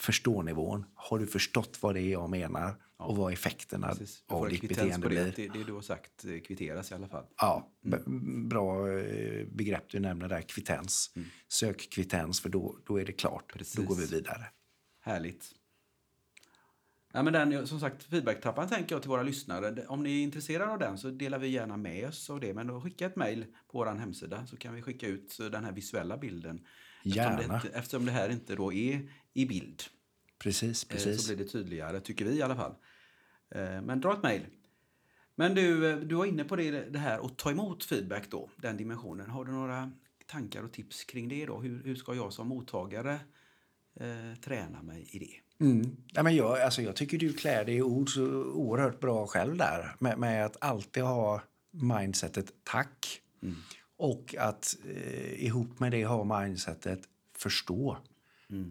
förstånivån? 0.00 0.84
Har 0.94 1.18
du 1.18 1.26
förstått 1.26 1.78
vad 1.82 1.94
det 1.94 2.00
är 2.02 2.12
jag 2.12 2.30
menar 2.30 2.76
och 2.98 3.16
vad 3.16 3.32
effekterna 3.32 3.88
Precis. 3.88 4.24
Av 4.28 4.48
ditt 4.48 4.68
beteende 4.68 5.08
blir? 5.08 5.32
Det, 5.36 5.48
det 5.48 5.64
du 5.64 5.72
har 5.72 5.80
sagt 5.80 6.24
eh, 6.24 6.38
kvitteras 6.40 6.90
i 6.90 6.94
alla 6.94 7.08
fall. 7.08 7.24
Ja, 7.36 7.70
b- 7.84 7.96
bra 8.48 8.92
eh, 8.98 9.46
begrepp 9.46 9.90
du 9.90 9.98
nämner 10.00 10.28
där, 10.28 10.42
kvittens. 10.42 11.10
Sök 11.48 11.88
kvittens 11.90 12.40
för 12.40 12.48
då, 12.48 12.78
då 12.86 13.00
är 13.00 13.04
det 13.04 13.12
klart. 13.12 13.52
Precis. 13.52 13.74
Då 13.74 13.82
går 13.82 13.94
vi 13.96 14.06
vidare. 14.06 14.44
Härligt. 15.00 15.50
Ja, 17.16 17.22
men 17.22 17.32
den, 17.32 17.66
som 17.66 17.80
sagt, 17.80 18.02
feedbacktrappan 18.02 18.68
tänker 18.68 18.94
jag 18.94 19.02
till 19.02 19.08
våra 19.08 19.22
lyssnare. 19.22 19.86
Om 19.86 20.02
ni 20.02 20.18
är 20.18 20.22
intresserade 20.22 20.72
av 20.72 20.78
den 20.78 20.98
så 20.98 21.10
delar 21.10 21.38
vi 21.38 21.48
gärna 21.48 21.76
med 21.76 22.08
oss 22.08 22.30
av 22.30 22.40
det. 22.40 22.54
Men 22.54 22.66
då 22.66 22.80
skicka 22.80 23.06
ett 23.06 23.16
mejl 23.16 23.44
på 23.44 23.78
vår 23.78 23.86
hemsida 23.86 24.46
så 24.46 24.56
kan 24.56 24.74
vi 24.74 24.82
skicka 24.82 25.06
ut 25.06 25.38
den 25.38 25.64
här 25.64 25.72
visuella 25.72 26.16
bilden 26.18 26.66
Eftersom 27.04 27.36
det, 27.36 27.42
Gärna. 27.42 27.54
inte, 27.54 27.68
eftersom 27.68 28.06
det 28.06 28.12
här 28.12 28.28
inte 28.28 28.54
då 28.54 28.72
är 28.72 29.10
i 29.32 29.46
bild 29.46 29.82
Precis, 30.38 30.84
eh, 30.84 30.88
precis. 30.88 31.22
så 31.26 31.34
blir 31.34 31.44
det 31.44 31.50
tydligare, 31.50 32.00
tycker 32.00 32.24
vi 32.24 32.36
i 32.36 32.42
alla 32.42 32.56
fall. 32.56 32.74
Eh, 33.50 33.82
Men 33.82 34.00
dra 34.00 34.12
ett 34.12 34.22
mejl. 34.22 34.46
Men 35.34 35.54
du, 35.54 35.90
eh, 35.90 35.96
du 35.98 36.14
var 36.14 36.24
inne 36.24 36.44
på 36.44 36.56
det, 36.56 36.70
det 36.70 36.98
här 36.98 37.26
att 37.26 37.38
ta 37.38 37.50
emot 37.50 37.84
feedback 37.84 38.30
då, 38.30 38.50
den 38.56 38.76
dimensionen. 38.76 39.30
Har 39.30 39.44
du 39.44 39.52
några 39.52 39.92
tankar 40.26 40.62
och 40.62 40.72
tips 40.72 41.04
kring 41.04 41.28
det 41.28 41.46
då? 41.46 41.60
Hur, 41.60 41.82
hur 41.84 41.94
ska 41.94 42.14
jag 42.14 42.32
som 42.32 42.48
mottagare 42.48 43.18
eh, 44.00 44.40
träna 44.40 44.82
mig 44.82 45.08
i 45.12 45.18
det? 45.18 45.45
Mm. 45.60 45.96
Ja, 46.12 46.22
men 46.22 46.36
jag, 46.36 46.60
alltså 46.60 46.82
jag 46.82 46.96
tycker 46.96 47.18
du 47.18 47.32
klär 47.32 47.64
dig 47.64 47.74
i 47.74 47.82
ord 47.82 48.10
så 48.10 48.24
oerhört 48.44 49.00
bra 49.00 49.26
själv 49.26 49.56
där. 49.56 49.96
Med, 49.98 50.18
med 50.18 50.46
att 50.46 50.56
alltid 50.60 51.02
ha 51.02 51.42
mindsetet 51.70 52.52
tack. 52.64 53.20
Och 53.98 54.34
att 54.38 54.76
eh, 54.84 55.44
ihop 55.44 55.80
med 55.80 55.92
det 55.92 56.04
ha 56.04 56.40
mindsetet 56.40 57.00
förstå. 57.38 57.98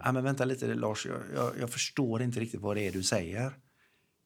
Ja, 0.03 0.11
men 0.11 0.23
vänta 0.23 0.45
lite 0.45 0.73
Lars, 0.73 1.05
jag, 1.05 1.21
jag, 1.35 1.51
jag 1.59 1.69
förstår 1.69 2.21
inte 2.21 2.39
riktigt 2.39 2.61
vad 2.61 2.75
det 2.75 2.87
är 2.87 2.91
du 2.91 3.03
säger. 3.03 3.53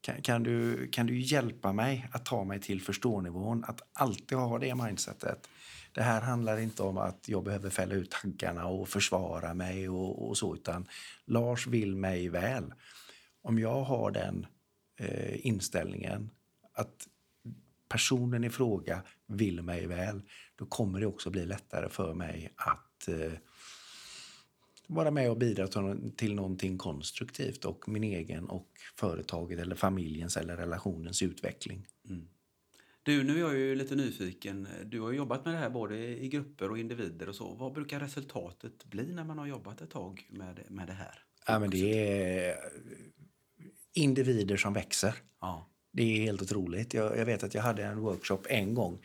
Kan, 0.01 0.21
kan, 0.21 0.43
du, 0.43 0.87
kan 0.87 1.05
du 1.05 1.19
hjälpa 1.19 1.73
mig 1.73 2.07
att 2.11 2.25
ta 2.25 2.43
mig 2.43 2.59
till 2.59 2.81
förstånivån? 2.81 3.63
Att 3.67 3.81
alltid 3.93 4.37
ha 4.37 4.59
det 4.59 4.75
mindsetet. 4.75 5.49
Det 5.99 6.03
här 6.03 6.21
handlar 6.21 6.57
inte 6.57 6.83
om 6.83 6.97
att 6.97 7.29
jag 7.29 7.43
behöver 7.43 7.69
fälla 7.69 7.95
ut 7.95 8.11
taggarna 8.11 8.65
och 8.65 8.89
försvara 8.89 9.53
mig 9.53 9.89
och, 9.89 10.29
och 10.29 10.37
så, 10.37 10.55
utan 10.55 10.87
Lars 11.25 11.67
vill 11.67 11.95
mig 11.95 12.29
väl. 12.29 12.73
Om 13.41 13.59
jag 13.59 13.83
har 13.83 14.11
den 14.11 14.45
eh, 14.99 15.45
inställningen 15.47 16.29
att 16.73 17.07
personen 17.89 18.43
i 18.43 18.49
fråga 18.49 19.03
vill 19.27 19.61
mig 19.61 19.87
väl, 19.87 20.21
då 20.55 20.65
kommer 20.65 20.99
det 20.99 21.05
också 21.05 21.29
bli 21.29 21.45
lättare 21.45 21.89
för 21.89 22.13
mig 22.13 22.53
att 22.55 23.07
eh, 23.07 23.33
vara 24.87 25.11
med 25.11 25.29
och 25.29 25.37
bidra 25.37 25.67
till, 25.67 26.11
till 26.17 26.35
någonting 26.35 26.77
konstruktivt 26.77 27.65
och 27.65 27.89
min 27.89 28.03
egen 28.03 28.49
och 28.49 28.69
företaget 28.95 29.59
eller 29.59 29.75
familjens 29.75 30.37
eller 30.37 30.57
relationens 30.57 31.21
utveckling. 31.21 31.85
Mm. 32.09 32.27
Du, 33.09 33.23
nu 33.23 33.35
är 33.35 33.39
jag 33.39 33.57
ju 33.57 33.75
lite 33.75 33.95
nyfiken. 33.95 34.67
Du 34.85 35.01
har 35.01 35.11
jobbat 35.11 35.45
med 35.45 35.53
det 35.53 35.57
här 35.57 35.69
både 35.69 35.97
i 35.97 36.29
grupper 36.29 36.71
och 36.71 36.77
individer 36.77 37.29
och 37.29 37.35
så. 37.35 37.53
Vad 37.53 37.73
brukar 37.73 37.99
resultatet 37.99 38.85
bli 38.85 39.13
när 39.13 39.23
man 39.23 39.37
har 39.37 39.47
jobbat 39.47 39.81
ett 39.81 39.89
tag 39.89 40.27
med, 40.29 40.59
med 40.67 40.87
det 40.87 40.93
här? 40.93 41.23
Ja, 41.47 41.59
men 41.59 41.69
det 41.69 42.09
är 42.39 42.55
individer 43.93 44.57
som 44.57 44.73
växer. 44.73 45.15
Ja. 45.41 45.69
Det 45.91 46.03
är 46.03 46.21
helt 46.21 46.41
otroligt. 46.41 46.93
Jag, 46.93 47.17
jag 47.17 47.25
vet 47.25 47.43
att 47.43 47.53
jag 47.53 47.61
hade 47.61 47.83
en 47.83 47.99
workshop 47.99 48.41
en 48.49 48.73
gång 48.73 48.99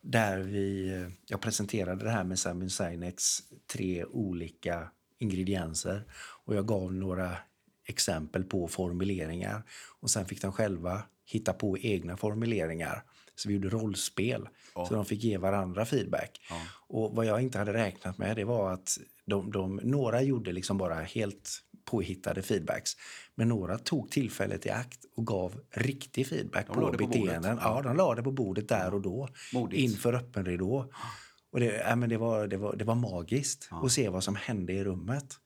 där 0.00 0.38
vi, 0.38 0.90
jag 1.26 1.40
presenterade 1.40 2.04
det 2.04 2.10
här 2.10 2.24
med 2.24 2.38
Samin 2.38 2.70
Sineks 2.70 3.42
tre 3.72 4.04
olika 4.04 4.90
ingredienser 5.18 6.04
och 6.44 6.54
jag 6.54 6.66
gav 6.66 6.94
några 6.94 7.36
exempel 7.84 8.44
på 8.44 8.68
formuleringar 8.68 9.62
och 10.00 10.10
sen 10.10 10.26
fick 10.26 10.42
de 10.42 10.52
själva 10.52 11.02
hitta 11.24 11.52
på 11.52 11.78
egna 11.78 12.16
formuleringar. 12.16 13.04
Så 13.40 13.48
vi 13.48 13.54
gjorde 13.54 13.68
rollspel, 13.68 14.48
så 14.72 14.94
de 14.94 15.04
fick 15.04 15.22
ge 15.24 15.38
varandra 15.38 15.84
feedback. 15.84 16.40
Och 16.88 17.16
vad 17.16 17.26
jag 17.26 17.42
inte 17.42 17.58
hade 17.58 17.72
räknat 17.72 18.18
med 18.18 18.36
det 18.36 18.44
var 18.44 18.72
att 18.72 18.98
de, 19.26 19.52
de, 19.52 19.76
några 19.76 20.22
gjorde 20.22 20.52
liksom 20.52 20.78
bara 20.78 20.94
helt 20.94 21.62
påhittade 21.84 22.42
feedbacks. 22.42 22.92
Men 23.34 23.48
några 23.48 23.78
tog 23.78 24.10
tillfället 24.10 24.66
i 24.66 24.70
akt 24.70 25.04
och 25.16 25.26
gav 25.26 25.60
riktig 25.70 26.26
feedback 26.26 26.66
De 26.66 26.74
på 26.74 26.90
det 26.90 26.98
på 26.98 27.06
beteenden. 27.06 27.58
Ja, 27.62 27.82
de 27.82 27.96
la 27.96 28.14
det 28.14 28.22
på 28.22 28.32
bordet 28.32 28.68
där 28.68 28.94
och 28.94 29.00
då. 29.00 29.28
Modigt. 29.52 29.82
Inför 29.82 30.12
öppen 30.12 30.44
ridå. 30.44 30.92
Och 31.52 31.60
det, 31.60 31.84
ja, 31.88 31.96
men 31.96 32.08
det, 32.08 32.16
var, 32.16 32.46
det, 32.46 32.56
var, 32.56 32.76
det 32.76 32.84
var 32.84 32.94
magiskt 32.94 33.68
att 33.70 33.92
se 33.92 34.08
vad 34.08 34.24
som 34.24 34.36
hände 34.36 34.72
i 34.72 34.84
rummet. 34.84 35.36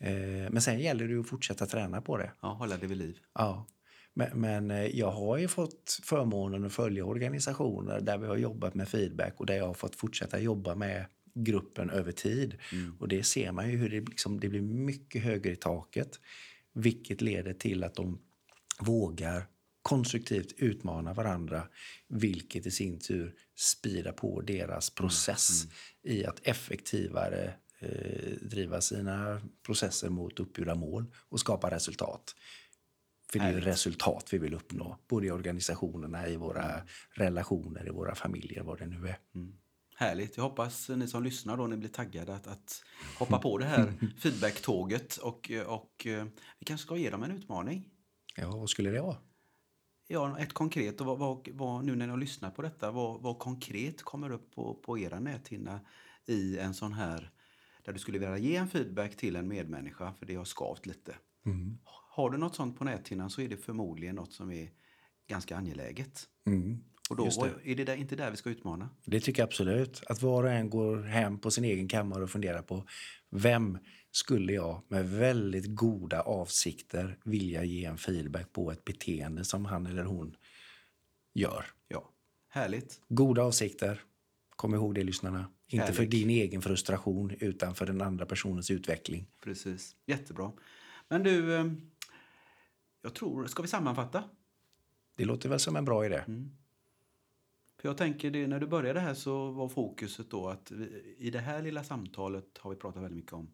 Eh, 0.00 0.50
men 0.50 0.62
sen 0.62 0.80
gäller 0.80 1.08
det 1.08 1.20
att 1.20 1.28
fortsätta 1.28 1.66
träna 1.66 2.00
på 2.00 2.16
det. 2.16 2.32
ja, 2.42 2.48
hålla 2.48 2.76
det 2.76 2.86
vid 2.86 2.98
liv. 2.98 3.18
Ja. 3.34 3.66
Men, 4.14 4.40
men 4.40 4.70
eh, 4.70 4.86
jag 4.86 5.10
har 5.10 5.38
ju 5.38 5.48
fått 5.48 6.00
förmånen 6.02 6.64
att 6.64 6.72
följa 6.72 7.04
organisationer 7.04 8.00
där 8.00 8.18
vi 8.18 8.26
har 8.26 8.36
jobbat 8.36 8.74
med 8.74 8.88
feedback 8.88 9.40
och 9.40 9.46
där 9.46 9.56
jag 9.56 9.66
har 9.66 9.74
fått 9.74 9.96
fortsätta 9.96 10.40
jobba 10.40 10.74
med 10.74 11.06
gruppen 11.34 11.90
över 11.90 12.12
tid. 12.12 12.54
Och 12.98 13.08
det 13.08 13.22
ser 13.22 13.52
man 13.52 13.70
ju 13.70 13.76
hur 13.76 13.90
det, 13.90 14.00
liksom, 14.00 14.40
det 14.40 14.48
blir 14.48 14.62
mycket 14.62 15.22
högre 15.22 15.52
i 15.52 15.56
taket. 15.56 16.20
Vilket 16.72 17.20
leder 17.20 17.52
till 17.52 17.84
att 17.84 17.94
de 17.94 18.18
vågar 18.78 19.46
konstruktivt 19.82 20.52
utmana 20.56 21.14
varandra. 21.14 21.68
Vilket 22.08 22.66
i 22.66 22.70
sin 22.70 22.98
tur 22.98 23.34
speedar 23.56 24.12
på 24.12 24.40
deras 24.40 24.90
process 24.90 25.66
i 26.02 26.24
att 26.24 26.40
effektivare 26.42 27.54
eh, 27.78 28.32
driva 28.40 28.80
sina 28.80 29.40
processer 29.66 30.08
mot 30.08 30.40
uppgjorda 30.40 30.74
mål 30.74 31.04
och 31.28 31.40
skapa 31.40 31.70
resultat. 31.70 32.34
För 33.32 33.38
det 33.38 33.44
är 33.44 33.52
ju 33.52 33.60
resultat 33.60 34.28
vi 34.32 34.38
vill 34.38 34.54
uppnå, 34.54 34.98
både 35.08 35.26
i 35.26 35.30
organisationerna, 35.30 36.28
i 36.28 36.36
våra 36.36 36.82
relationer, 37.10 37.86
i 37.86 37.90
våra 37.90 38.14
familjer, 38.14 38.62
vad 38.62 38.78
det 38.78 38.86
nu 38.86 39.08
är. 39.08 39.18
Härligt. 39.96 40.36
Jag 40.36 40.44
hoppas 40.44 40.88
ni 40.88 41.08
som 41.08 41.22
lyssnar 41.22 41.56
då, 41.56 41.66
ni 41.66 41.76
blir 41.76 41.88
taggade 41.88 42.34
att, 42.34 42.46
att 42.46 42.82
hoppa 43.18 43.38
på 43.38 43.58
det 43.58 43.64
här 43.64 43.94
feedbacktåget 44.18 45.16
och, 45.16 45.50
och 45.66 46.06
eh, 46.06 46.24
vi 46.58 46.64
kanske 46.64 46.86
ska 46.86 46.96
ge 46.96 47.10
dem 47.10 47.22
en 47.22 47.30
utmaning. 47.30 47.88
Ja, 48.36 48.50
vad 48.50 48.70
skulle 48.70 48.90
det 48.90 49.02
vara? 49.02 49.16
Ja, 50.06 50.38
ett 50.38 50.52
konkret, 50.52 51.00
och 51.00 51.06
vad, 51.06 51.18
vad, 51.18 51.48
vad, 51.52 51.84
nu 51.84 51.96
när 51.96 52.06
ni 52.06 52.10
har 52.10 52.18
lyssnat 52.18 52.56
på 52.56 52.62
detta, 52.62 52.90
vad, 52.90 53.22
vad 53.22 53.38
konkret 53.38 54.02
kommer 54.02 54.30
upp 54.30 54.54
på, 54.54 54.74
på 54.74 54.98
era 54.98 55.20
näthinna 55.20 55.80
i 56.26 56.58
en 56.58 56.74
sån 56.74 56.92
här, 56.92 57.30
där 57.84 57.92
du 57.92 57.98
skulle 57.98 58.18
vilja 58.18 58.38
ge 58.38 58.56
en 58.56 58.68
feedback 58.68 59.16
till 59.16 59.36
en 59.36 59.48
medmänniska 59.48 60.14
för 60.18 60.26
det 60.26 60.34
har 60.34 60.44
skavt 60.44 60.86
lite. 60.86 61.14
Har 62.14 62.30
du 62.30 62.38
något 62.38 62.56
sånt 62.56 62.78
på 62.78 62.84
näthinnan 62.84 63.30
så 63.30 63.40
är 63.40 63.48
det 63.48 63.56
förmodligen 63.56 64.14
något 64.14 64.32
som 64.32 64.52
är 64.52 64.70
ganska 65.28 65.56
angeläget. 65.56 66.28
Mm. 66.46 66.84
Och 67.10 67.16
då 67.16 67.24
det. 67.24 67.70
är 67.70 67.76
det 67.76 67.84
där, 67.84 67.96
inte 67.96 68.16
där 68.16 68.30
vi 68.30 68.36
ska 68.36 68.50
utmana. 68.50 68.88
Det 69.04 69.20
tycker 69.20 69.42
jag 69.42 69.46
absolut. 69.46 70.02
Att 70.06 70.22
var 70.22 70.44
och 70.44 70.50
en 70.50 70.70
går 70.70 71.02
hem 71.02 71.38
på 71.38 71.50
sin 71.50 71.64
egen 71.64 71.88
kammare 71.88 72.22
och 72.22 72.30
funderar 72.30 72.62
på 72.62 72.84
vem 73.30 73.78
skulle 74.10 74.52
jag 74.52 74.82
med 74.88 75.10
väldigt 75.10 75.66
goda 75.66 76.20
avsikter 76.20 77.18
vilja 77.24 77.64
ge 77.64 77.84
en 77.84 77.98
feedback 77.98 78.52
på 78.52 78.72
ett 78.72 78.84
beteende 78.84 79.44
som 79.44 79.64
han 79.64 79.86
eller 79.86 80.04
hon 80.04 80.36
gör. 81.34 81.64
Ja, 81.88 82.10
härligt. 82.48 83.00
Goda 83.08 83.42
avsikter. 83.42 84.00
Kom 84.56 84.74
ihåg 84.74 84.94
det, 84.94 85.04
lyssnarna. 85.04 85.50
Inte 85.68 85.86
för 85.86 85.94
Härligt. 85.94 86.10
din 86.10 86.30
egen 86.30 86.62
frustration, 86.62 87.32
utan 87.40 87.74
för 87.74 87.86
den 87.86 88.02
andra 88.02 88.26
personens 88.26 88.70
utveckling. 88.70 89.26
Precis. 89.44 89.96
Jättebra. 90.06 90.52
Men 91.08 91.22
du, 91.22 91.56
eh, 91.56 91.64
jag 93.02 93.14
tror, 93.14 93.46
ska 93.46 93.62
vi 93.62 93.68
sammanfatta? 93.68 94.24
Det 95.16 95.24
låter 95.24 95.48
väl 95.48 95.60
som 95.60 95.76
en 95.76 95.84
bra 95.84 96.06
idé? 96.06 96.24
För 97.78 97.88
jag 97.88 97.96
tänker 97.96 98.30
det, 98.30 98.46
när 98.46 98.60
du 98.60 98.66
började 98.66 99.00
här 99.00 99.14
så 99.14 99.50
var 99.50 99.68
fokuset 99.68 100.30
då 100.30 100.48
att 100.48 100.70
vi, 100.70 101.16
i 101.18 101.30
det 101.30 101.38
här 101.38 101.62
lilla 101.62 101.84
samtalet 101.84 102.58
har 102.58 102.70
vi 102.70 102.76
pratat 102.76 103.02
väldigt 103.02 103.16
mycket 103.16 103.32
om 103.32 103.52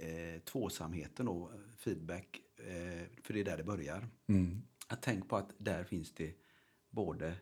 eh, 0.00 0.40
tvåsamheten 0.40 1.28
och 1.28 1.50
feedback, 1.78 2.40
eh, 2.56 3.22
för 3.22 3.34
det 3.34 3.40
är 3.40 3.44
där 3.44 3.56
det 3.56 3.64
börjar. 3.64 4.08
Mm. 4.26 4.62
Att 4.88 5.02
tänk 5.02 5.28
på 5.28 5.36
att 5.36 5.52
där 5.58 5.84
finns 5.84 6.14
det 6.14 6.34
både 6.90 7.34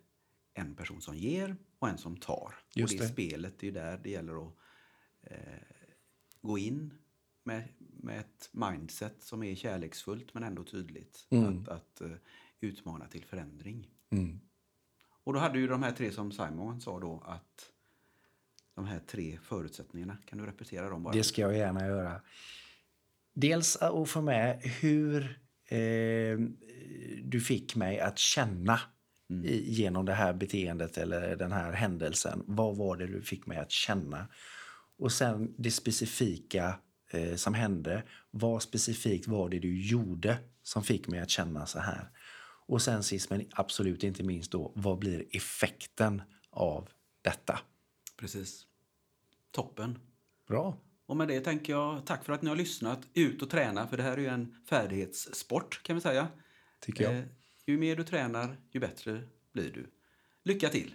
en 0.54 0.74
person 0.74 1.00
som 1.00 1.16
ger 1.16 1.56
och 1.78 1.88
en 1.88 1.98
som 1.98 2.16
tar. 2.16 2.54
Just 2.74 2.94
och 2.94 3.00
det, 3.00 3.06
det. 3.06 3.12
spelet, 3.12 3.58
det 3.58 3.68
är 3.68 3.72
där 3.72 4.00
det 4.02 4.10
gäller 4.10 4.46
att 4.46 4.54
eh, 5.22 5.38
gå 6.40 6.58
in 6.58 6.94
med, 7.48 7.68
med 7.78 8.20
ett 8.20 8.50
mindset 8.52 9.22
som 9.22 9.42
är 9.42 9.54
kärleksfullt 9.54 10.34
men 10.34 10.42
ändå 10.42 10.64
tydligt. 10.64 11.26
Att, 11.30 11.68
att 11.68 12.00
eh, 12.00 12.10
utmana 12.60 13.06
till 13.06 13.24
förändring. 13.24 13.88
Mm. 14.10 14.40
Och 15.24 15.32
då 15.32 15.38
hade 15.38 15.58
ju 15.58 15.66
de 15.66 15.82
här 15.82 15.92
tre 15.92 16.12
som 16.12 16.32
Simon 16.32 16.80
sa 16.80 17.00
då 17.00 17.22
att 17.26 17.72
de 18.74 18.84
här 18.84 19.00
tre 19.00 19.38
förutsättningarna, 19.42 20.16
kan 20.26 20.38
du 20.38 20.46
repetera 20.46 20.88
dem 20.88 21.02
bara? 21.02 21.14
Det 21.14 21.24
ska 21.24 21.42
jag 21.42 21.56
gärna 21.56 21.86
göra. 21.86 22.20
Dels 23.34 23.76
att 23.76 24.08
få 24.08 24.20
med 24.22 24.60
hur 24.62 25.40
eh, 25.64 26.38
du 27.22 27.40
fick 27.40 27.76
mig 27.76 28.00
att 28.00 28.18
känna 28.18 28.80
i, 29.44 29.72
genom 29.72 30.04
det 30.04 30.14
här 30.14 30.32
beteendet 30.32 30.98
eller 30.98 31.36
den 31.36 31.52
här 31.52 31.72
händelsen. 31.72 32.44
Vad 32.46 32.76
var 32.76 32.96
det 32.96 33.06
du 33.06 33.22
fick 33.22 33.46
mig 33.46 33.58
att 33.58 33.70
känna? 33.70 34.28
Och 34.98 35.12
sen 35.12 35.54
det 35.58 35.70
specifika 35.70 36.78
eh, 37.10 37.34
som 37.34 37.54
hände. 37.54 38.02
Vad 38.30 38.62
specifikt 38.62 39.26
var 39.26 39.48
det 39.48 39.58
du 39.58 39.80
gjorde 39.80 40.38
som 40.62 40.82
fick 40.82 41.08
mig 41.08 41.20
att 41.20 41.30
känna 41.30 41.66
så 41.66 41.78
här? 41.78 42.10
Och 42.66 42.82
sen 42.82 43.02
sist 43.02 43.30
men 43.30 43.46
absolut 43.50 44.04
inte 44.04 44.22
minst 44.22 44.50
då, 44.50 44.72
vad 44.74 44.98
blir 44.98 45.24
effekten 45.30 46.22
av 46.50 46.88
detta? 47.22 47.58
Precis. 48.16 48.66
Toppen. 49.50 49.98
Bra. 50.48 50.76
Och 51.06 51.16
med 51.16 51.28
det 51.28 51.40
tänker 51.40 51.72
jag 51.72 52.06
tack 52.06 52.24
för 52.24 52.32
att 52.32 52.42
ni 52.42 52.48
har 52.48 52.56
lyssnat. 52.56 53.00
Ut 53.14 53.42
och 53.42 53.50
träna, 53.50 53.88
för 53.88 53.96
det 53.96 54.02
här 54.02 54.12
är 54.12 54.18
ju 54.18 54.26
en 54.26 54.56
färdighetssport 54.68 55.82
kan 55.82 55.96
vi 55.96 56.02
säga. 56.02 56.28
Tycker 56.80 57.04
jag. 57.04 57.18
Eh, 57.18 57.24
ju 57.66 57.78
mer 57.78 57.96
du 57.96 58.04
tränar, 58.04 58.56
ju 58.70 58.80
bättre 58.80 59.22
blir 59.52 59.72
du. 59.72 59.90
Lycka 60.42 60.68
till! 60.68 60.94